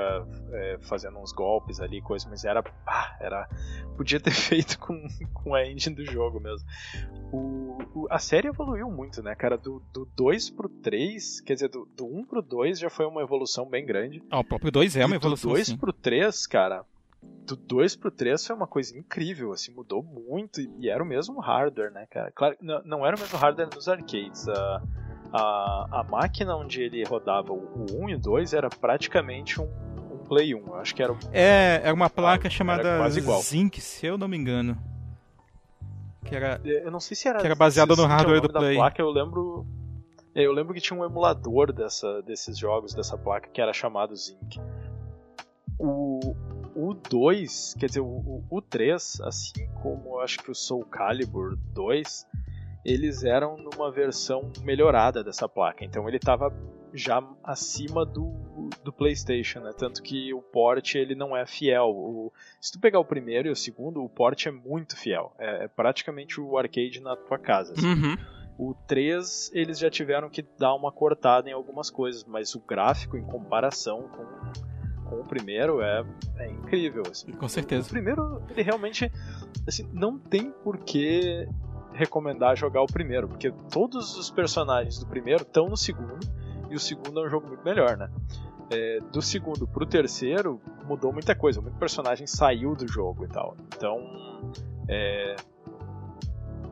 [0.53, 2.63] é, fazendo uns golpes ali, coisa, mas era.
[2.85, 3.49] Ah, era.
[3.97, 6.65] Podia ter feito com, com a engine do jogo mesmo.
[7.31, 9.57] O, o- a série evoluiu muito, né, cara?
[9.57, 13.21] Do, do 2 pro 3, quer dizer, do, do 1 pro 2 já foi uma
[13.21, 14.23] evolução bem grande.
[14.29, 15.77] Ah, o próprio 2 é uma E evolução, Do 2 sim.
[15.77, 16.85] pro 3, cara.
[17.21, 20.61] Do 2 pro 3 foi uma coisa incrível, assim, mudou muito.
[20.79, 22.31] E era o mesmo hardware, né, cara?
[22.31, 24.47] Claro, não, não era o mesmo hardware dos arcades.
[24.47, 24.81] A,
[25.33, 29.65] a, a máquina onde ele rodava o, o 1 e o 2 era praticamente um,
[30.11, 30.67] um Play 1.
[30.67, 31.17] Eu acho que era o.
[31.31, 33.09] É, era uma placa Era chamada.
[33.41, 34.77] Zinc, se eu não me engano.
[36.25, 36.59] Que era.
[36.63, 37.39] Eu não sei se era.
[37.39, 38.75] Que era baseado se no é hardware do Play.
[38.75, 39.65] placa, eu lembro.
[40.35, 44.15] é, Eu lembro que tinha um emulador dessa, desses jogos, dessa placa, que era chamado
[44.15, 44.59] Zinc.
[45.79, 46.35] O,
[46.75, 50.83] o 2, quer dizer, o, o, o 3, assim como eu acho que o Soul
[50.85, 52.25] Calibur 2,
[52.87, 55.83] eles eram numa versão melhorada dessa placa.
[55.83, 56.49] Então ele estava
[56.93, 59.73] já acima do, do PlayStation, né?
[59.77, 61.89] Tanto que o port ele não é fiel.
[61.89, 62.31] O,
[62.61, 65.33] se tu pegar o primeiro e o segundo, o port é muito fiel.
[65.37, 67.73] É, é praticamente o arcade na tua casa.
[67.73, 67.85] Assim.
[67.85, 68.17] Uhum.
[68.57, 73.17] O 3 eles já tiveram que dar uma cortada em algumas coisas, mas o gráfico
[73.17, 76.05] em comparação com, com o primeiro é,
[76.37, 77.03] é incrível.
[77.11, 77.33] Assim.
[77.33, 77.85] Com certeza.
[77.85, 79.11] O primeiro, ele realmente
[79.67, 81.47] assim, não tem por que
[81.97, 86.19] recomendar jogar o primeiro, porque todos os personagens do primeiro estão no segundo
[86.69, 88.09] e o segundo é um jogo muito melhor, né?
[88.69, 93.55] É, do segundo pro terceiro mudou muita coisa, muito personagem saiu do jogo e tal.
[93.75, 94.51] Então,
[94.87, 95.35] é,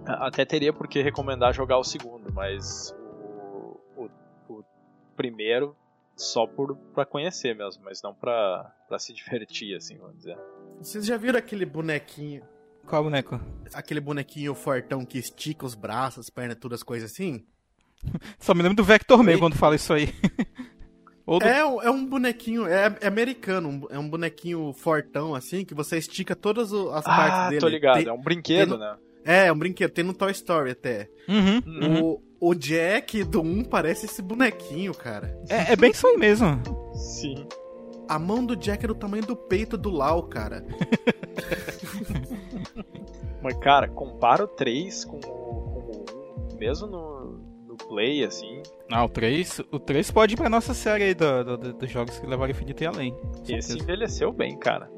[0.05, 4.09] até teria por que recomendar jogar o segundo, mas o, o,
[4.49, 4.63] o
[5.15, 5.75] primeiro
[6.15, 10.37] só por para conhecer mesmo, mas não para se divertir, assim, vamos dizer.
[10.79, 12.43] Vocês já viram aquele bonequinho?
[12.87, 13.39] Qual boneco?
[13.73, 17.43] Aquele bonequinho fortão que estica os braços, as pernas, todas as coisas assim?
[18.39, 20.13] Só me lembro do Vector Man quando fala isso aí.
[21.25, 21.43] do...
[21.43, 26.35] é, é um bonequinho, é, é americano, é um bonequinho fortão, assim, que você estica
[26.35, 27.57] todas as ah, partes dele.
[27.57, 28.77] Ah, tô ligado, tem, é um brinquedo, no...
[28.77, 28.95] né?
[29.25, 31.09] É, é um brinquedo, tem no Toy Story até.
[31.27, 32.03] Uhum, uhum.
[32.03, 35.35] O, o Jack do 1 parece esse bonequinho, cara.
[35.49, 36.61] É, é bem isso aí mesmo.
[36.93, 37.47] Sim.
[38.07, 40.63] A mão do Jack é do tamanho do peito do Lau, cara.
[43.41, 48.61] Mas, cara, compara o 3 com o, com o 1, mesmo no, no Play, assim.
[48.91, 52.17] Ah, o 3, o 3 pode ir pra nossa série aí do, do, dos jogos
[52.17, 53.15] que levaram infinito e além.
[53.47, 54.89] Esse envelheceu bem, cara.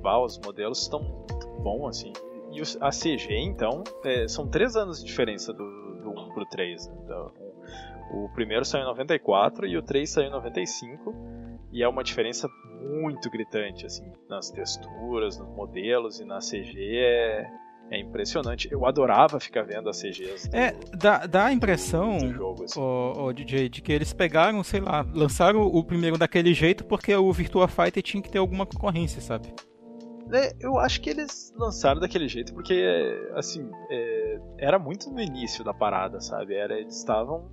[0.00, 2.12] Bah, os modelos estão muito bons, assim.
[2.50, 5.64] E a CG, então, é, são 3 anos de diferença do,
[6.02, 6.86] do 1 pro 3.
[6.86, 6.94] Né?
[7.04, 7.32] Então,
[8.12, 11.14] o primeiro saiu em 94 e o 3 saiu em 95.
[11.72, 12.48] E é uma diferença
[12.82, 17.50] muito gritante, assim, nas texturas, nos modelos e na CG é,
[17.90, 18.68] é impressionante.
[18.70, 20.48] Eu adorava ficar vendo as CGs.
[20.48, 22.80] Do, é, dá, dá a impressão, jogo, assim.
[22.80, 27.14] o, o, DJ, de que eles pegaram, sei lá, lançaram o primeiro daquele jeito porque
[27.14, 29.52] o Virtua Fighter tinha que ter alguma concorrência, sabe?
[30.32, 32.82] É, eu acho que eles lançaram daquele jeito porque,
[33.34, 36.54] assim, é, era muito no início da parada, sabe?
[36.54, 37.50] Era, eles estavam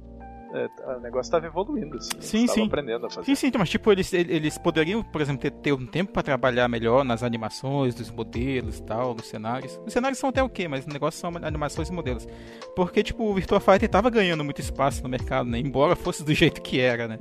[0.54, 2.10] é, o negócio estava evoluindo, assim.
[2.20, 2.66] Sim, sim.
[2.66, 3.26] aprendendo a fazer.
[3.26, 6.68] Sim, sim, mas tipo, eles, eles poderiam, por exemplo, ter, ter um tempo para trabalhar
[6.68, 9.80] melhor nas animações, dos modelos e tal, nos cenários.
[9.86, 12.28] Os cenários são até o quê, mas o negócio são animações e modelos.
[12.76, 15.60] Porque, tipo, o Virtua Fighter tava ganhando muito espaço no mercado, né?
[15.60, 17.20] Embora fosse do jeito que era, né?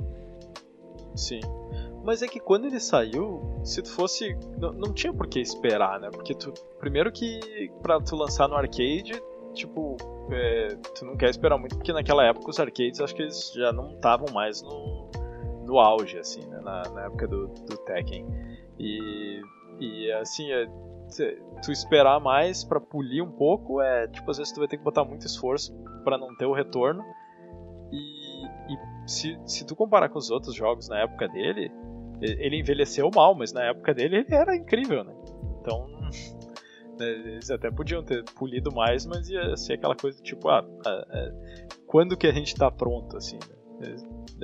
[1.15, 1.41] Sim.
[2.03, 4.35] Mas é que quando ele saiu, se tu fosse.
[4.57, 6.09] Não, não tinha por que esperar, né?
[6.11, 6.53] Porque tu.
[6.79, 9.21] Primeiro que pra tu lançar no arcade,
[9.59, 9.97] tipo,
[10.31, 13.71] é, tu não quer esperar muito, porque naquela época os arcades acho que eles já
[13.71, 15.09] não estavam mais no,
[15.65, 16.59] no auge, assim, né?
[16.63, 18.25] na, na época do, do Tekken.
[18.79, 19.41] E,
[19.79, 20.65] e assim, é,
[21.63, 24.83] tu esperar mais para polir um pouco é, tipo, às vezes tu vai ter que
[24.83, 27.03] botar muito esforço para não ter o retorno.
[27.91, 31.71] E, e se, se tu comparar com os outros jogos na época dele,
[32.21, 35.13] ele envelheceu mal, mas na época dele ele era incrível, né?
[35.61, 35.87] Então?
[36.99, 41.31] Eles até podiam ter polido mais, mas ia ser aquela coisa tipo, ah, é,
[41.87, 43.55] quando que a gente tá pronto, assim, né?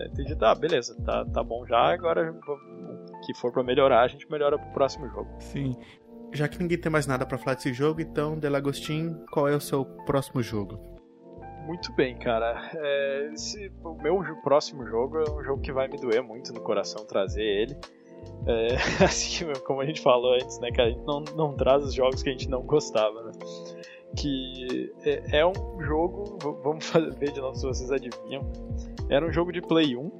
[0.07, 4.29] Entendi, tá, beleza, tá, tá bom já, agora o que for para melhorar, a gente
[4.29, 5.29] melhora pro próximo jogo.
[5.39, 5.75] Sim.
[6.33, 9.61] Já que ninguém tem mais nada para falar desse jogo, então, Delagostin, qual é o
[9.61, 10.79] seu próximo jogo?
[11.65, 12.69] Muito bem, cara.
[12.75, 16.61] É, esse, o meu próximo jogo é um jogo que vai me doer muito no
[16.61, 17.77] coração trazer ele.
[18.47, 21.93] É, assim como a gente falou antes, né, que a gente não, não traz os
[21.93, 23.31] jogos que a gente não gostava, né?
[24.15, 28.41] Que é, é um jogo, vamos ver de novo se vocês adivinham.
[29.09, 30.11] Era um jogo de Play 1,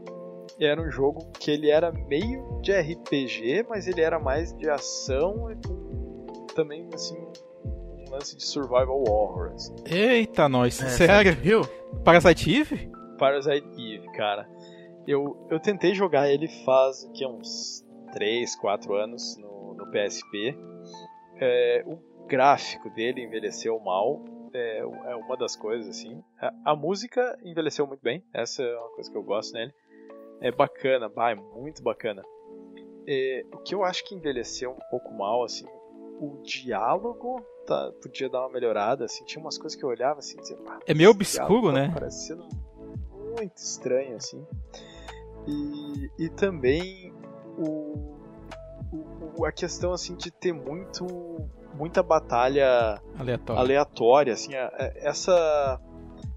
[0.59, 5.51] era um jogo que ele era meio de RPG, mas ele era mais de ação
[5.51, 5.85] e com
[6.55, 7.17] também, assim,
[7.65, 9.51] um lance de survival horror.
[9.53, 9.75] Assim.
[9.85, 11.35] Eita, nós, é, sério?
[11.35, 11.61] Viu?
[12.03, 12.89] Parasite Eve?
[13.19, 14.49] Parasite Eve, cara.
[15.05, 17.84] Eu, eu tentei jogar ele faz que uns
[18.16, 20.57] 3, 4 anos no, no PSP.
[21.38, 26.24] É, o gráfico dele envelheceu mal, é, é uma das coisas assim.
[26.39, 29.74] A, a, música envelheceu muito bem, essa é uma coisa que eu gosto nele.
[30.39, 32.24] É bacana, bah, é muito bacana.
[33.05, 35.66] É, o que eu acho que envelheceu um pouco mal, assim,
[36.20, 40.38] o diálogo tá, podia dar uma melhorada, assim, tinha umas coisas que eu olhava assim,
[40.38, 40.57] dizia,
[40.88, 41.91] é meio obscuro, né?
[41.93, 42.47] Parecendo
[43.38, 44.45] muito estranho, assim.
[45.47, 47.13] E, e também
[47.57, 48.17] o,
[49.37, 51.05] o, a questão assim de ter muito
[51.73, 54.51] muita batalha aleatória, aleatória assim,
[54.95, 55.79] essa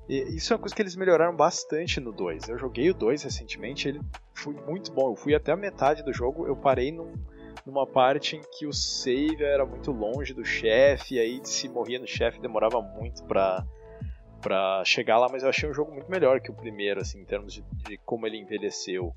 [0.08, 2.48] isso é uma coisa que eles melhoraram bastante no 2.
[2.48, 4.00] Eu joguei o 2 recentemente, ele
[4.32, 5.10] foi muito bom.
[5.10, 7.12] Eu fui até a metade do jogo, eu parei num,
[7.66, 11.98] numa parte em que o save era muito longe do chefe, e aí se morria
[11.98, 13.66] no chefe demorava muito pra,
[14.40, 17.24] para chegar lá, mas eu achei um jogo muito melhor que o primeiro, assim, em
[17.26, 19.14] termos de, de como ele envelheceu.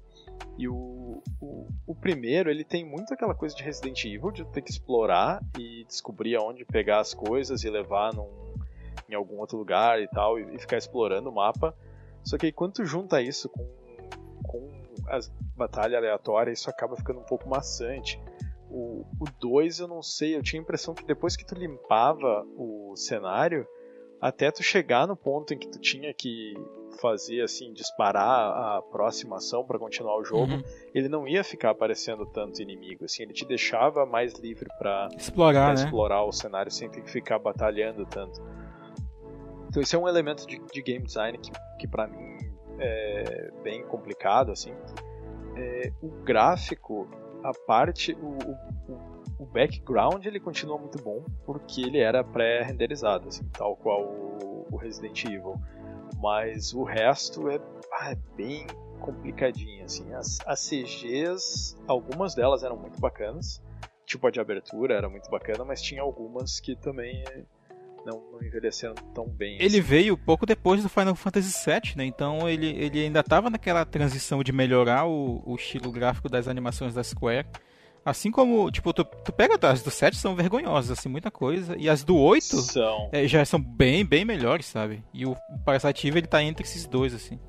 [0.58, 4.62] E o, o, o, primeiro, ele tem muito aquela coisa de Resident Evil, de ter
[4.62, 8.30] que explorar e descobrir aonde pegar as coisas e levar num,
[9.10, 11.76] em algum outro lugar e tal, e, e ficar explorando o mapa.
[12.24, 13.66] Só que aí, quando junta isso com,
[14.44, 14.72] com
[15.08, 18.20] as batalhas aleatórias, isso acaba ficando um pouco maçante.
[18.70, 19.06] O
[19.40, 23.68] 2 eu não sei, eu tinha a impressão que depois que tu limpava o cenário,
[24.22, 26.54] até tu chegar no ponto em que tu tinha que
[27.02, 30.64] fazer assim, disparar a próxima ação para continuar o jogo, uhum.
[30.94, 35.66] ele não ia ficar aparecendo tanto inimigo, assim, ele te deixava mais livre para explorar,
[35.66, 35.74] pra né?
[35.74, 38.40] explorar o cenário sem ter que ficar batalhando tanto.
[39.70, 42.38] Então esse é um elemento de, de game design que, que para mim
[42.78, 44.74] é bem complicado, assim.
[45.56, 47.08] É, o gráfico,
[47.44, 49.11] a parte, o, o o
[49.46, 55.24] background ele continua muito bom porque ele era pré-renderizado, assim, tal qual o, o, Resident
[55.26, 55.56] Evil.
[56.22, 57.60] Mas o resto é,
[57.94, 58.68] ah, é bem
[59.00, 60.14] complicadinho, assim.
[60.14, 63.62] As, as CGs, algumas delas eram muito bacanas,
[64.06, 67.24] tipo a de abertura era muito bacana, mas tinha algumas que também
[68.06, 69.56] não, não envelheceram tão bem.
[69.56, 69.82] Ele assim.
[69.82, 72.06] veio pouco depois do Final Fantasy VII, né?
[72.06, 76.94] Então ele, ele ainda estava naquela transição de melhorar o, o estilo gráfico das animações
[76.94, 77.48] da Square
[78.04, 81.76] Assim como, tipo, tu, tu pega as do 7 são vergonhosas, assim, muita coisa.
[81.78, 83.10] E as do 8 são.
[83.12, 85.04] É, já são bem, bem melhores, sabe?
[85.14, 87.40] E o, o Parasite Eve, ele tá entre esses dois, assim.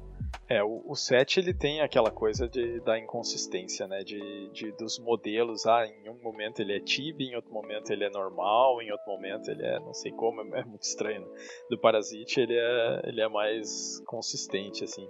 [0.49, 4.03] É, o, o 7 ele tem aquela coisa de, da inconsistência, né?
[4.05, 5.65] De, de, dos modelos.
[5.67, 9.07] Ah, em um momento ele é Tibi, em outro momento ele é normal, em outro
[9.07, 11.23] momento ele é não sei como, é, é muito estranho.
[11.23, 11.27] Né?
[11.71, 15.09] Do Parasite ele é, ele é mais consistente, assim.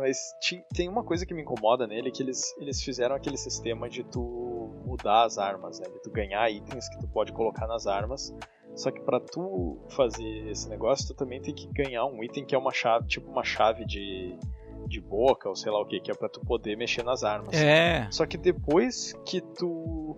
[0.00, 0.34] Mas
[0.74, 4.70] tem uma coisa que me incomoda nele, que eles, eles fizeram aquele sistema de tu
[4.84, 5.86] mudar as armas, né?
[5.88, 8.34] De tu ganhar itens que tu pode colocar nas armas.
[8.74, 12.54] Só que para tu fazer esse negócio, tu também tem que ganhar um item que
[12.54, 14.38] é uma chave, tipo uma chave de,
[14.86, 17.54] de boca, ou sei lá o que, que é pra tu poder mexer nas armas.
[17.54, 18.08] É.
[18.10, 20.16] Só que depois que tu.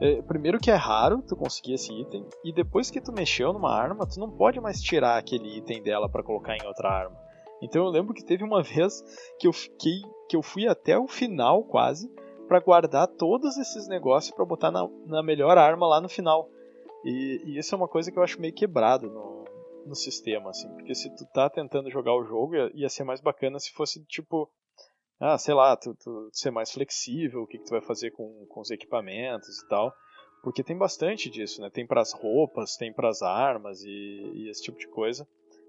[0.00, 3.74] É, primeiro que é raro tu conseguir esse item, e depois que tu mexeu numa
[3.74, 7.21] arma, tu não pode mais tirar aquele item dela para colocar em outra arma.
[7.62, 9.02] Então eu lembro que teve uma vez
[9.38, 12.10] que eu fiquei, que eu fui até o final quase
[12.48, 16.50] para guardar todos esses negócios para botar na, na, melhor arma lá no final.
[17.04, 19.44] E, e, isso é uma coisa que eu acho meio quebrado no,
[19.86, 23.20] no sistema, assim, porque se tu tá tentando jogar o jogo ia, ia ser mais
[23.20, 24.50] bacana se fosse tipo
[25.24, 28.44] ah, sei lá, tu, tu ser mais flexível, o que, que tu vai fazer com,
[28.48, 29.94] com os equipamentos e tal.
[30.42, 31.70] Porque tem bastante disso, né?
[31.70, 35.24] Tem para as roupas, tem para as armas e, e, esse tipo de coisa.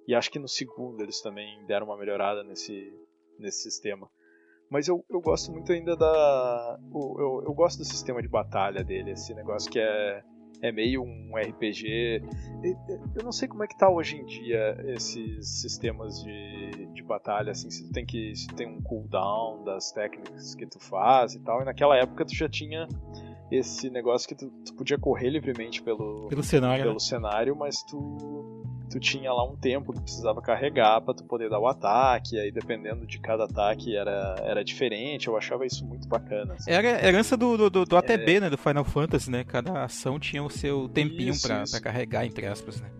[0.07, 2.91] E acho que no segundo eles também deram uma melhorada nesse,
[3.39, 4.09] nesse sistema.
[4.69, 6.79] Mas eu, eu gosto muito ainda da.
[6.91, 10.23] Eu, eu gosto do sistema de batalha dele, esse negócio que é,
[10.61, 12.23] é meio um RPG.
[13.15, 17.51] Eu não sei como é que tá hoje em dia esses sistemas de, de batalha,
[17.51, 18.35] assim, se tu tem que.
[18.35, 21.61] Se tem um cooldown das técnicas que tu faz e tal.
[21.61, 22.87] E naquela época tu já tinha
[23.51, 26.99] esse negócio que tu, tu podia correr livremente pelo, pelo cenário, pelo né?
[26.99, 28.63] cenário mas tu
[28.93, 32.51] tu tinha lá um tempo que precisava carregar para tu poder dar o ataque, aí
[32.51, 36.53] dependendo de cada ataque era, era diferente, eu achava isso muito bacana.
[36.53, 36.69] Assim.
[36.69, 38.39] Era herança do, do, do ATB, é...
[38.41, 42.79] né, do Final Fantasy, né, cada ação tinha o seu tempinho para carregar, entre aspas,
[42.79, 42.91] né.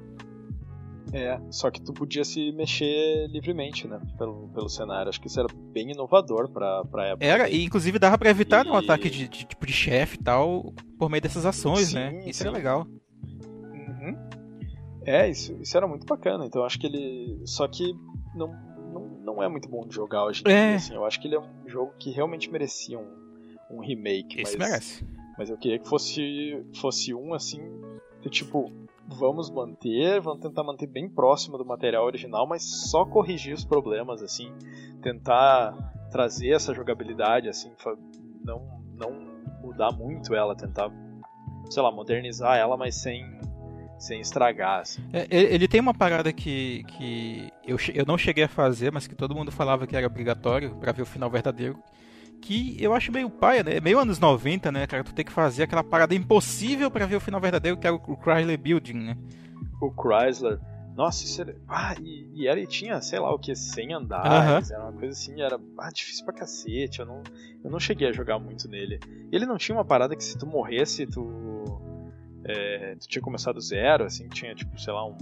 [1.14, 5.10] É, só que tu podia se mexer livremente, né, pelo, pelo cenário.
[5.10, 7.24] Acho que isso era bem inovador pra, pra época.
[7.24, 8.70] Era, e inclusive dava pra evitar e...
[8.70, 12.24] um ataque de, de, tipo de chefe e tal, por meio dessas ações, sim, né.
[12.26, 12.48] Isso sim.
[12.48, 12.88] era legal.
[15.06, 16.46] É, isso, isso era muito bacana.
[16.46, 17.42] Então acho que ele.
[17.46, 17.94] Só que
[18.36, 18.48] não,
[18.92, 20.68] não, não é muito bom de jogar hoje em é.
[20.68, 20.76] dia.
[20.76, 20.94] Assim.
[20.96, 23.08] Eu acho que ele é um jogo que realmente merecia um,
[23.70, 24.42] um remake.
[24.42, 25.08] Esse mas, merece.
[25.38, 27.62] Mas eu queria que fosse, fosse um assim.
[28.30, 28.72] Tipo,
[29.08, 34.22] vamos manter, vamos tentar manter bem próximo do material original, mas só corrigir os problemas,
[34.22, 34.54] assim.
[35.02, 35.76] Tentar
[36.10, 37.72] trazer essa jogabilidade, assim,
[38.46, 39.12] não, não
[39.62, 40.92] mudar muito ela, tentar,
[41.70, 43.26] sei lá, modernizar ela, mas sem
[43.98, 44.82] sem estragar.
[44.82, 45.02] Assim.
[45.12, 49.16] É, ele tem uma parada que, que eu, eu não cheguei a fazer, mas que
[49.16, 51.78] todo mundo falava que era obrigatório para ver o final verdadeiro.
[52.42, 53.80] Que eu acho meio paia, né?
[53.80, 55.04] Meio anos 90, né, cara?
[55.04, 58.18] Tu tem que fazer aquela parada impossível para ver o final verdadeiro, que era o
[58.22, 59.18] Chrysler Building, né?
[59.82, 60.60] O Chrysler.
[60.96, 61.56] Nossa, isso era.
[61.68, 65.42] Ah, e, e ele tinha, sei lá o que, 100 andares, era uma coisa assim,
[65.42, 67.00] era ah, difícil pra cacete.
[67.00, 67.24] Eu não,
[67.64, 69.00] eu não cheguei a jogar muito nele.
[69.32, 71.22] Ele não tinha uma parada que se tu morresse, tu
[72.46, 75.18] é, tu tinha começado zero, assim, tinha tipo, sei lá, um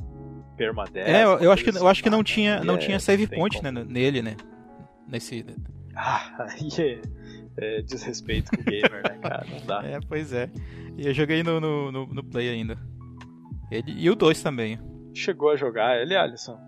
[0.58, 1.08] permadeath.
[1.08, 3.28] É, eu, eu acho que assim, eu acho que não tinha, não é, tinha save
[3.28, 4.36] point né, nele, né?
[5.08, 5.46] Nesse
[5.96, 7.02] Ah, aí é,
[7.58, 9.46] é desrespeito com o gamer, né, cara?
[9.50, 9.84] Não dá.
[9.88, 10.50] É, pois é.
[10.98, 12.78] E eu joguei no, no, no, no Play ainda.
[13.72, 14.80] Ele, e o 2 também.
[15.14, 16.60] Chegou a jogar ele, Alisson?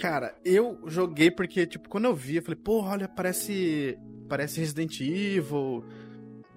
[0.00, 3.98] Cara, eu joguei porque, tipo, quando eu vi, eu falei, pô, olha, parece.
[4.28, 5.84] Parece Resident Evil.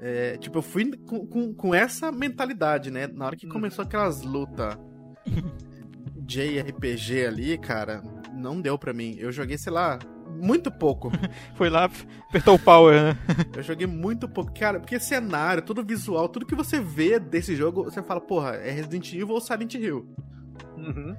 [0.05, 3.07] É, tipo, eu fui com, com, com, essa mentalidade, né?
[3.07, 4.77] Na hora que começou aquelas lutas
[6.27, 9.15] JRPG ali, cara, não deu pra mim.
[9.17, 9.97] Eu joguei, sei lá,
[10.27, 11.09] muito pouco.
[11.55, 11.89] Foi lá,
[12.27, 13.17] apertou o power, né?
[13.55, 14.53] eu joguei muito pouco.
[14.53, 18.71] Cara, porque cenário, todo visual, tudo que você vê desse jogo, você fala, porra, é
[18.71, 20.05] Resident Evil ou Silent Hill.
[20.75, 21.15] Uhum.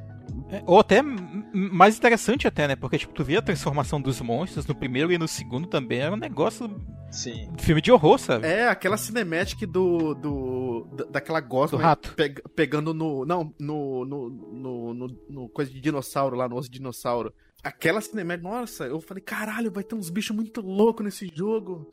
[0.54, 2.76] É, ou até mais interessante até, né?
[2.76, 6.12] Porque tipo, tu via a transformação dos monstros no primeiro e no segundo também, era
[6.12, 6.68] um negócio
[7.10, 7.50] Sim.
[7.58, 8.46] filme de horror, sabe?
[8.46, 14.30] É, aquela cinemática do, do daquela gosma do rato pe, pegando no não, no no,
[14.30, 17.34] no no, no coisa de dinossauro lá, no osso de dinossauro.
[17.62, 21.92] Aquela cinemática, nossa, eu falei, caralho, vai ter uns bichos muito loucos nesse jogo.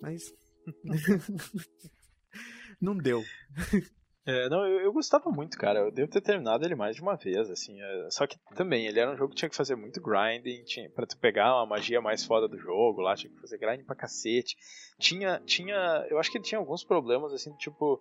[0.00, 0.32] Mas
[2.80, 3.22] não deu.
[4.30, 5.80] É, não, eu, eu, gostava muito, cara.
[5.80, 7.80] Eu devo ter terminado ele mais de uma vez, assim.
[7.80, 10.88] É, só que também, ele era um jogo que tinha que fazer muito grinding, tinha,
[10.90, 13.96] pra tu pegar uma magia mais foda do jogo lá, tinha que fazer grinding pra
[13.96, 14.56] cacete.
[14.98, 18.00] Tinha, tinha, eu acho que ele tinha alguns problemas, assim, tipo,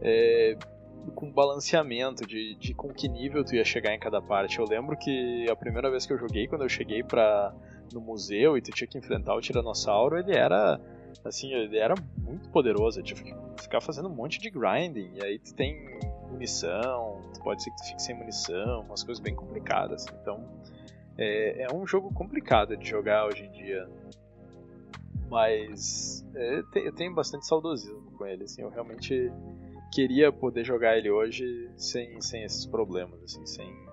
[0.00, 0.56] é,
[1.14, 4.58] com balanceamento, de, de com que nível tu ia chegar em cada parte.
[4.58, 7.54] Eu lembro que a primeira vez que eu joguei, quando eu cheguei pra,
[7.92, 10.80] no museu e tu tinha que enfrentar o Tiranossauro, ele era
[11.24, 15.24] assim, ele era muito poderoso, eu tive que ficar fazendo um monte de grinding, e
[15.24, 15.98] aí tu tem
[16.30, 20.44] munição, pode ser que tu fique sem munição, umas coisas bem complicadas, então
[21.16, 23.88] é, é, um jogo complicado de jogar hoje em dia,
[25.28, 29.32] mas é, eu tenho bastante saudosismo com ele, assim, eu realmente
[29.92, 33.86] queria poder jogar ele hoje sem, sem esses problemas, assim, sem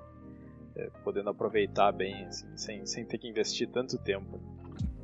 [0.76, 4.40] é, podendo aproveitar bem, assim, sem, sem ter que investir tanto tempo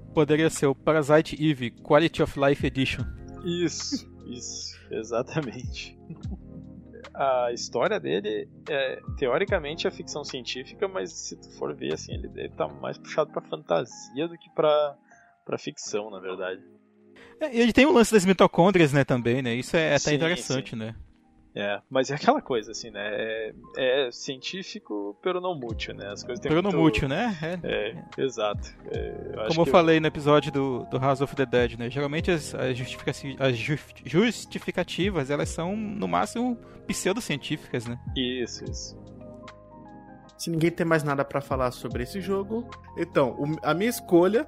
[0.09, 3.03] poderia ser o Parasite Eve Quality of Life Edition.
[3.43, 5.97] Isso, isso, exatamente.
[7.13, 12.47] A história dele é teoricamente é ficção científica, mas se tu for ver assim, ele,
[12.49, 14.95] tá mais puxado para fantasia do que para
[15.45, 16.61] para ficção, na verdade.
[17.41, 19.53] É, ele tem o lance das mitocôndrias, né, também, né?
[19.55, 20.75] Isso é, é até sim, interessante, sim.
[20.75, 20.95] né?
[21.55, 23.01] É, mas é aquela coisa, assim, né?
[23.01, 26.07] É, é científico, pero não mútil, né?
[26.11, 26.75] As coisas têm Pero muito...
[26.75, 27.35] não mútil, né?
[27.63, 28.73] É, é exato.
[28.91, 31.89] É, eu Como eu falei no episódio do, do House of the Dead, né?
[31.89, 32.77] Geralmente as, as,
[33.39, 33.57] as
[34.05, 36.55] justificativas, elas são, no máximo,
[36.87, 37.99] pseudocientíficas, né?
[38.15, 38.99] Isso, isso.
[40.37, 44.47] Se ninguém tem mais nada para falar sobre esse jogo, então, a minha escolha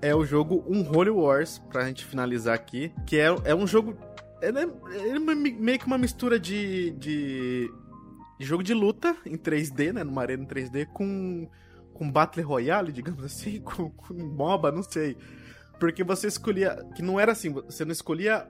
[0.00, 3.98] é o jogo Unholy Wars, pra gente finalizar aqui, que é, é um jogo
[4.46, 4.68] ele é,
[5.06, 7.70] ele é meio que uma mistura de, de,
[8.38, 10.04] de, jogo de luta em 3D, né?
[10.04, 11.48] Numa arena em 3D, com,
[11.92, 15.16] com Battle Royale, digamos assim, com, com MOBA, não sei.
[15.78, 16.86] Porque você escolhia.
[16.94, 18.46] Que não era assim, você não escolhia.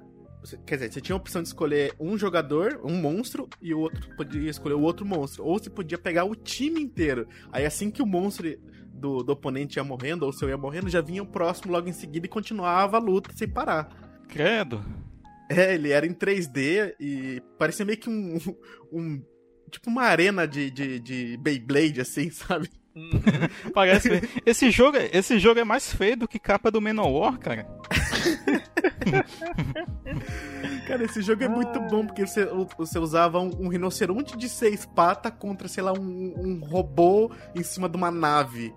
[0.65, 4.15] Quer dizer, você tinha a opção de escolher um jogador, um monstro, e o outro
[4.17, 5.45] podia escolher o outro monstro.
[5.45, 7.27] Ou você podia pegar o time inteiro.
[7.51, 8.57] Aí assim que o monstro
[8.93, 11.93] do, do oponente ia morrendo, ou seu ia morrendo, já vinha o próximo logo em
[11.93, 13.89] seguida e continuava a luta sem parar.
[14.29, 14.85] Credo.
[15.49, 18.39] É, ele era em 3D e parecia meio que um.
[18.93, 19.23] um
[19.71, 22.71] tipo uma arena de, de, de Beyblade, assim, sabe?
[23.75, 24.09] Parece.
[24.45, 27.67] Esse jogo, esse jogo é mais feio do que capa do Manowar, cara.
[30.87, 32.47] cara, esse jogo é muito bom porque você,
[32.79, 37.63] você usava um, um rinoceronte de seis patas contra, sei lá, um, um robô em
[37.63, 38.75] cima de uma nave.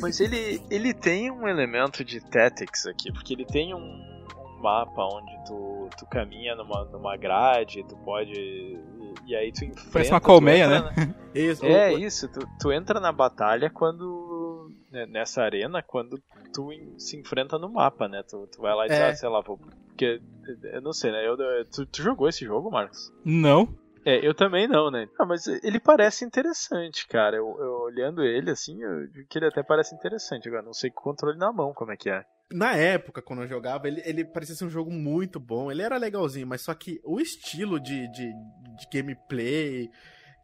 [0.00, 4.19] Mas ele, ele tem um elemento de Tactics aqui, porque ele tem um,
[4.60, 8.32] mapa onde tu, tu caminha numa, numa grade, tu pode.
[8.32, 9.90] E, e aí tu enfrenta.
[9.92, 10.78] Parece uma colmeia, né?
[10.80, 11.14] Na...
[11.34, 12.28] Isso, é, isso.
[12.28, 14.70] Tu, tu entra na batalha quando.
[14.90, 16.20] Né, nessa arena, quando
[16.52, 18.24] tu se enfrenta no mapa, né?
[18.28, 19.08] Tu, tu vai lá e diz, é.
[19.08, 19.58] ah, sei lá, vou.
[19.86, 20.20] Porque.
[20.64, 21.24] Eu não sei, né?
[21.24, 21.36] Eu,
[21.66, 23.12] tu, tu jogou esse jogo, Marcos?
[23.24, 23.68] Não.
[24.04, 25.08] É, eu também não, né?
[25.18, 27.36] Ah, mas ele parece interessante, cara.
[27.36, 30.48] Eu, eu olhando ele assim, eu que ele até parece interessante.
[30.48, 33.42] Agora, não sei com o controle na mão como é que é na época, quando
[33.42, 35.70] eu jogava, ele, ele parecia ser um jogo muito bom.
[35.70, 39.88] Ele era legalzinho, mas só que o estilo de, de, de gameplay,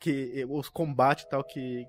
[0.01, 1.85] que os combates e tal que,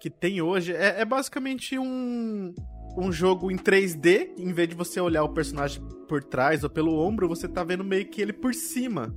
[0.00, 2.54] que tem hoje, é, é, basicamente um,
[2.96, 4.34] um jogo em 3D.
[4.38, 7.84] Em vez de você olhar o personagem por trás ou pelo ombro, você tá vendo
[7.84, 9.14] meio que ele por cima.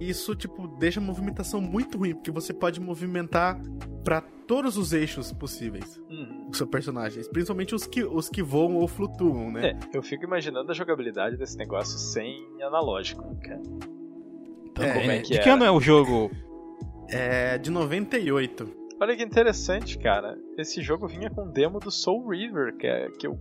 [0.00, 3.60] Isso, tipo, deixa a movimentação muito ruim, porque você pode movimentar
[4.04, 6.48] para todos os eixos possíveis uhum.
[6.50, 9.70] do seu personagem, principalmente os que, os que voam ou flutuam, né?
[9.70, 13.62] É, eu fico imaginando a jogabilidade desse negócio sem analógico, cara.
[14.64, 16.30] Então, é, como é que de que ano é o jogo?
[17.08, 18.78] É de 98.
[19.00, 20.36] Olha que interessante, cara.
[20.56, 23.38] Esse jogo vinha com demo do Soul River, que, é, que eu,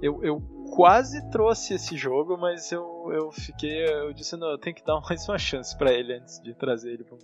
[0.00, 0.40] eu, eu
[0.74, 3.86] quase trouxe esse jogo, mas eu, eu fiquei.
[3.86, 6.92] Eu disse, não, eu tenho que dar mais uma chance para ele antes de trazer
[6.92, 7.16] ele pra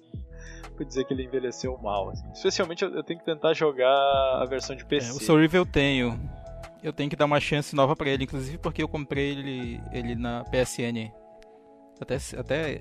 [0.81, 2.11] pra dizer que ele envelheceu mal.
[2.11, 2.31] Assim.
[2.33, 3.93] Especialmente eu, eu, tenho que tentar jogar
[4.41, 5.11] a versão de PC.
[5.11, 6.19] É, o Soul eu tenho.
[6.83, 10.15] Eu tenho que dar uma chance nova para ele, inclusive porque eu comprei ele, ele
[10.15, 11.13] na PSN.
[12.01, 12.81] Até, até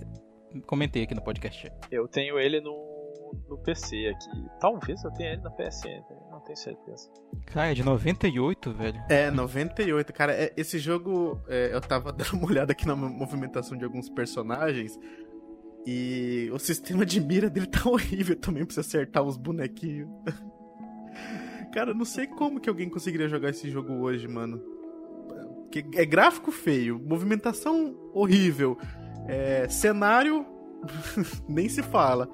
[0.66, 1.70] comentei aqui no podcast.
[1.92, 4.46] Eu tenho ele no, no PC aqui.
[4.62, 7.10] Talvez eu tenha ele na PSN, não tenho certeza.
[7.46, 9.02] Cara, é de 98, velho.
[9.10, 10.14] É, 98.
[10.14, 14.10] Cara, é, esse jogo, é, eu tava dando uma olhada aqui na movimentação de alguns
[14.10, 14.98] personagens.
[15.86, 20.10] E o sistema de mira dele tá horrível também pra você acertar os bonequinhos.
[21.72, 24.60] Cara, não sei como que alguém conseguiria jogar esse jogo hoje, mano.
[25.72, 28.76] Que é gráfico feio, movimentação horrível,
[29.28, 30.44] é, cenário
[31.48, 32.28] nem se fala.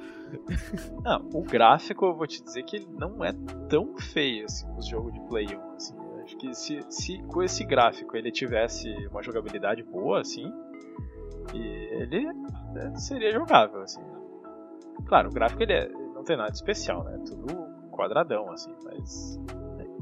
[1.33, 3.31] O gráfico eu vou te dizer que ele não é
[3.69, 5.75] tão feio assim os jogos de Play 1.
[5.75, 5.95] Assim.
[6.23, 10.51] Acho que se, se com esse gráfico ele tivesse uma jogabilidade boa, assim,
[11.53, 12.33] ele
[12.73, 14.01] né, seria jogável, assim.
[15.05, 17.19] Claro, o gráfico ele, é, não tem nada de especial, né?
[17.25, 17.45] Tudo
[17.91, 19.39] quadradão, assim, mas.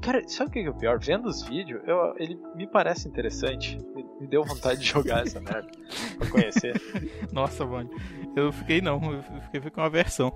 [0.02, 1.00] Cara, sabe o que é o pior?
[1.00, 3.78] Vendo os vídeos, eu, ele me parece interessante.
[4.24, 5.70] Me deu vontade de jogar essa merda.
[6.18, 6.82] Pra conhecer.
[7.32, 7.90] Nossa, mano.
[8.36, 10.32] Eu fiquei não, eu fiquei com uma versão.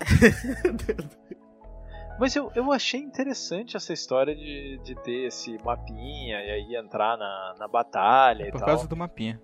[2.20, 7.16] Mas eu, eu achei interessante essa história de, de ter esse mapinha e aí entrar
[7.16, 8.68] na, na batalha e Por tal.
[8.68, 9.40] causa do mapinha.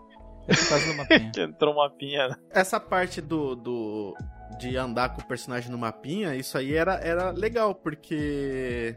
[0.46, 1.30] É por causa do mapinha.
[1.34, 2.28] que entrou um mapinha.
[2.28, 2.36] Né?
[2.50, 4.14] Essa parte do, do
[4.58, 8.94] de andar com o personagem no mapinha, isso aí era, era legal, porque.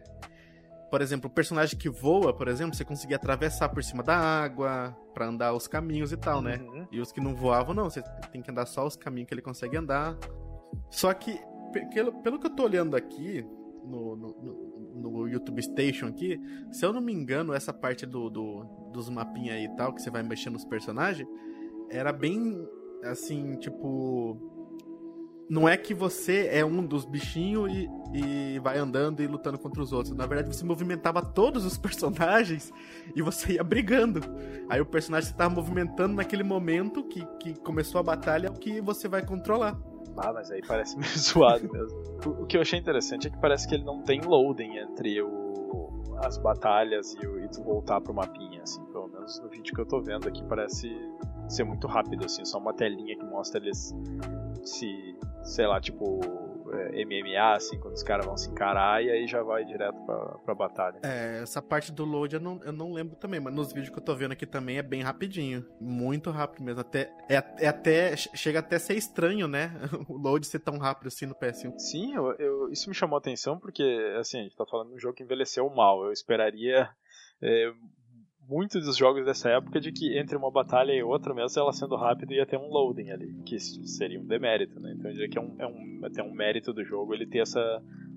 [0.90, 4.98] Por exemplo, o personagem que voa, por exemplo, você conseguia atravessar por cima da água
[5.14, 6.58] para andar os caminhos e tal, né?
[6.58, 6.88] Uhum.
[6.92, 9.42] E os que não voavam, não, você tem que andar só os caminhos que ele
[9.42, 10.18] consegue andar.
[10.90, 11.40] Só que,
[11.94, 13.46] pelo, pelo que eu tô olhando aqui,
[13.84, 16.40] no, no, no, YouTube Station aqui,
[16.72, 20.02] se eu não me engano, essa parte do, do dos mapinhas aí e tal, que
[20.02, 21.28] você vai mexendo nos personagens,
[21.90, 22.68] era bem
[23.04, 24.59] assim, tipo
[25.50, 29.82] não é que você é um dos bichinhos e, e vai andando e lutando contra
[29.82, 30.16] os outros.
[30.16, 32.72] Na verdade, você movimentava todos os personagens
[33.16, 34.22] e você ia brigando.
[34.70, 38.50] Aí o personagem que você tava movimentando naquele momento que, que começou a batalha é
[38.52, 39.76] o que você vai controlar.
[40.18, 41.98] Ah, mas aí parece meio zoado mesmo.
[42.26, 45.22] O, o que eu achei interessante é que parece que ele não tem loading entre
[45.22, 45.50] o,
[46.24, 48.84] as batalhas e, o, e tu voltar pro mapinha, assim.
[48.86, 50.90] Pelo menos no vídeo que eu tô vendo aqui parece
[51.48, 52.44] ser muito rápido, assim.
[52.46, 53.96] Só uma telinha que mostra eles
[54.64, 56.20] se sei lá, tipo
[56.72, 60.18] é, MMA, assim, quando os caras vão se encarar e aí já vai direto pra,
[60.40, 61.00] pra batalha.
[61.04, 63.98] É, essa parte do load eu não, eu não lembro também, mas nos vídeos que
[63.98, 65.66] eu tô vendo aqui também é bem rapidinho.
[65.80, 66.82] Muito rápido mesmo.
[66.82, 68.16] Até, é, é até.
[68.16, 69.72] Chega até a ser estranho, né?
[70.10, 71.78] O load ser tão rápido assim no PS1.
[71.78, 73.84] Sim, eu, eu, isso me chamou a atenção porque,
[74.20, 76.04] assim, a gente tá falando de um jogo que envelheceu mal.
[76.04, 76.90] Eu esperaria.
[77.42, 77.72] É,
[78.50, 81.96] muitos dos jogos dessa época de que entre uma batalha e outra, mesmo ela sendo
[81.96, 84.94] rápida, ia ter um loading ali, que seria um demérito, né?
[84.98, 87.40] Então eu diria que é, um, é um, até um mérito do jogo ele ter
[87.40, 87.62] essa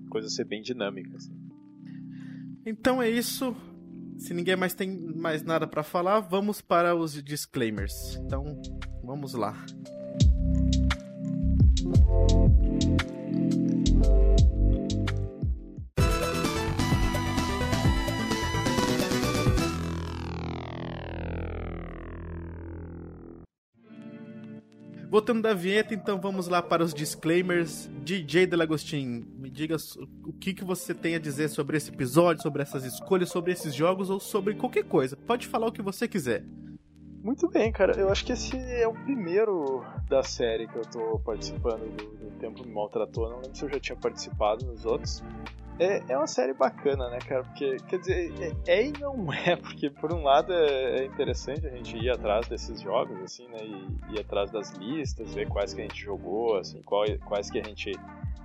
[0.08, 1.14] coisa ser bem dinâmica.
[1.16, 1.36] Assim.
[2.64, 3.54] Então é isso.
[4.16, 8.16] Se ninguém mais tem mais nada para falar, vamos para os disclaimers.
[8.16, 8.60] Então,
[9.02, 9.54] vamos lá.
[25.12, 27.86] Voltando da vinheta, então vamos lá para os disclaimers.
[28.02, 29.76] DJ Delagostin, me diga
[30.24, 33.74] o que, que você tem a dizer sobre esse episódio, sobre essas escolhas, sobre esses
[33.74, 35.14] jogos ou sobre qualquer coisa.
[35.14, 36.42] Pode falar o que você quiser.
[37.22, 37.94] Muito bem, cara.
[38.00, 42.64] Eu acho que esse é o primeiro da série que eu tô participando do, Tempo
[42.66, 43.28] Me Maltratou.
[43.28, 45.22] Não lembro se eu já tinha participado nos outros.
[45.78, 47.44] É, é uma série bacana, né, cara?
[47.44, 48.32] Porque, quer dizer,
[48.66, 52.10] é, é, e não é, porque por um lado é, é, interessante a gente ir
[52.10, 53.58] atrás desses jogos, assim, né?
[53.62, 57.58] E ir atrás das listas, ver quais que a gente jogou, assim, qual, quais que
[57.58, 57.92] a gente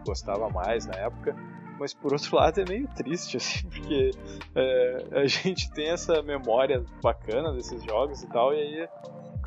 [0.05, 1.35] gostava mais na época.
[1.79, 4.11] Mas por outro lado é meio triste, assim, porque
[4.55, 8.89] é, a gente tem essa memória bacana desses jogos e tal, e aí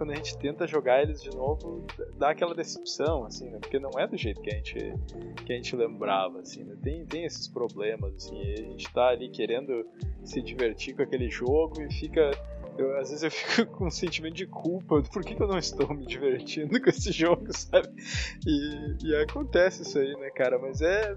[0.01, 1.87] quando a gente tenta jogar eles de novo,
[2.17, 3.59] dá aquela decepção, assim, né?
[3.61, 4.95] Porque não é do jeito que a gente,
[5.45, 6.75] que a gente lembrava, assim, né?
[6.83, 9.87] Tem, tem esses problemas, assim, a gente tá ali querendo
[10.25, 12.31] se divertir com aquele jogo e fica...
[12.79, 15.59] Eu, às vezes eu fico com um sentimento de culpa, por que, que eu não
[15.59, 17.91] estou me divertindo com esse jogo, sabe?
[18.47, 20.59] E, e acontece isso aí, né, cara?
[20.59, 21.15] Mas é,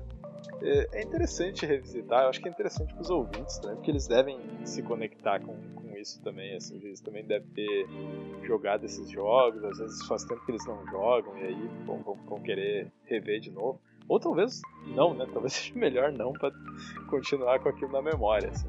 [0.62, 3.76] é, é interessante revisitar, eu acho que é interessante para os ouvintes, né?
[3.76, 7.88] Porque eles devem se conectar com, com isso também, assim, eles também devem ter
[8.44, 12.16] jogado esses jogos, às vezes faz tempo que eles não jogam e aí vão, vão,
[12.28, 13.80] vão querer rever de novo.
[14.08, 15.26] Ou talvez não, né?
[15.32, 16.52] Talvez seja melhor não para
[17.10, 18.68] continuar com aquilo na memória, assim.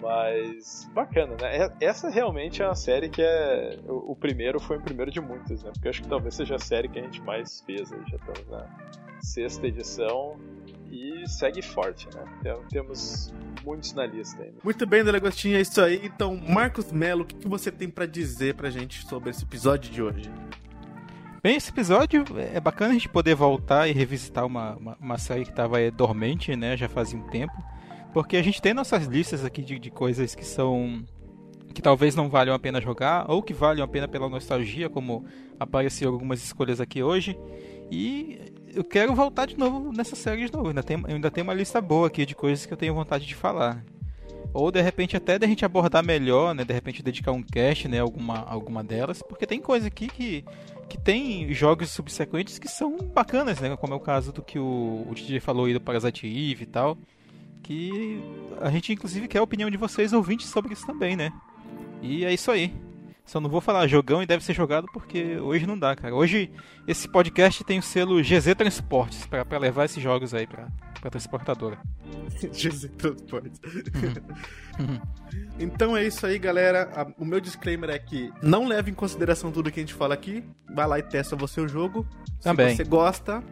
[0.00, 1.70] Mas bacana, né?
[1.78, 3.78] Essa realmente é uma série que é.
[3.86, 5.70] O, primeiro foi o primeiro de muitas, né?
[5.74, 8.00] Porque acho que talvez seja a série que a gente mais fez aí.
[8.08, 8.66] Já estamos na
[9.20, 10.38] sexta edição
[10.90, 12.54] e segue forte, né?
[12.68, 13.32] Temos
[13.64, 14.56] muitos na lista ainda.
[14.62, 16.00] Muito bem, Delegostinho, é isso aí.
[16.04, 20.02] Então, Marcos Melo, o que você tem para dizer pra gente sobre esse episódio de
[20.02, 20.30] hoje?
[21.42, 25.44] Bem, esse episódio é bacana a gente poder voltar e revisitar uma, uma, uma série
[25.44, 26.76] que estava dormente, né?
[26.76, 27.54] Já fazia um tempo.
[28.12, 31.04] Porque a gente tem nossas listas aqui de, de coisas que são
[31.72, 35.24] que talvez não valham a pena jogar ou que valham a pena pela nostalgia, como
[35.58, 37.38] apareceram algumas escolhas aqui hoje.
[37.90, 40.68] E eu quero voltar de novo nessa série de novo.
[40.68, 43.34] Ainda tem, ainda tem uma lista boa aqui de coisas que eu tenho vontade de
[43.34, 43.84] falar.
[44.52, 46.64] Ou de repente até de a gente abordar melhor, né?
[46.64, 48.00] De repente dedicar um cast, né?
[48.00, 49.22] Alguma, alguma delas.
[49.22, 50.44] Porque tem coisa aqui que,
[50.88, 53.76] que tem jogos subsequentes que são bacanas, né?
[53.76, 56.66] Como é o caso do que o, o DJ falou aí do Parasite Eve e
[56.66, 56.98] tal.
[57.62, 58.20] Que
[58.60, 61.32] a gente inclusive quer a opinião de vocês ouvintes sobre isso também, né?
[62.02, 62.72] E é isso aí.
[63.30, 66.12] Só não vou falar jogão e deve ser jogado porque hoje não dá, cara.
[66.12, 66.50] Hoje
[66.84, 70.66] esse podcast tem o selo GZ Transportes para levar esses jogos aí pra,
[71.00, 71.78] pra transportadora.
[72.42, 73.60] GZ Transportes.
[74.80, 75.00] Uhum.
[75.60, 77.14] então é isso aí, galera.
[77.16, 80.42] O meu disclaimer é que não leve em consideração tudo que a gente fala aqui.
[80.74, 82.04] Vai lá e testa você o jogo.
[82.42, 82.70] Também.
[82.70, 83.44] Se você gosta,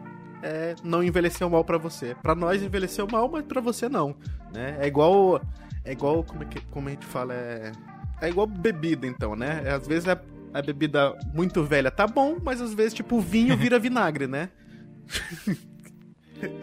[0.42, 2.16] é, não envelheceu mal para você.
[2.20, 4.16] Para nós envelheceu mal, mas para você não,
[4.52, 4.76] né?
[4.80, 5.40] É igual
[5.84, 7.70] é igual como, é que, como a gente fala é
[8.20, 9.62] é igual bebida, então, né?
[9.68, 10.20] Às vezes a,
[10.52, 14.50] a bebida muito velha tá bom, mas às vezes, tipo, o vinho vira vinagre, né?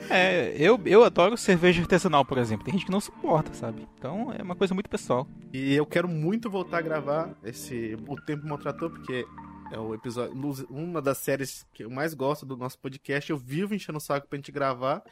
[0.10, 2.66] É, eu, eu adoro cerveja artesanal, por exemplo.
[2.66, 3.88] Tem gente que não suporta, sabe?
[3.98, 5.28] Então é uma coisa muito pessoal.
[5.52, 9.26] E eu quero muito voltar a gravar esse O Tempo Maltratou, porque
[9.72, 10.34] é o episódio.
[10.70, 13.30] Uma das séries que eu mais gosto do nosso podcast.
[13.30, 15.04] Eu vivo enchendo o saco pra gente gravar.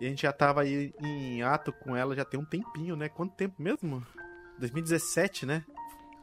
[0.00, 3.08] E a gente já tava aí em ato com ela já tem um tempinho, né?
[3.08, 4.02] Quanto tempo mesmo?
[4.58, 5.64] 2017, né?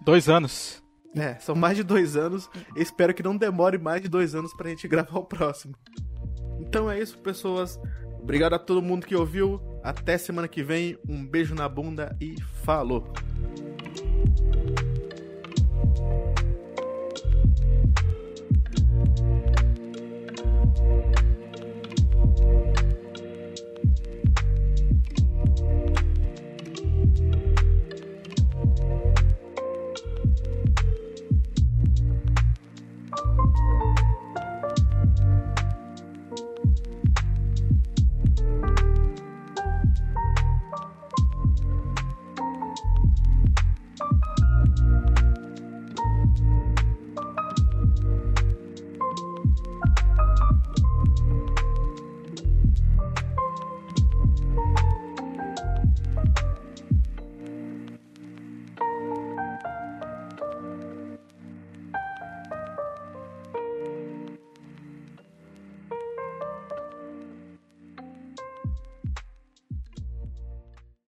[0.01, 0.83] Dois anos.
[1.15, 2.49] É, são mais de dois anos.
[2.75, 5.75] Espero que não demore mais de dois anos pra gente gravar o próximo.
[6.59, 7.79] Então é isso, pessoas.
[8.21, 9.61] Obrigado a todo mundo que ouviu.
[9.83, 10.97] Até semana que vem.
[11.07, 13.11] Um beijo na bunda e falou!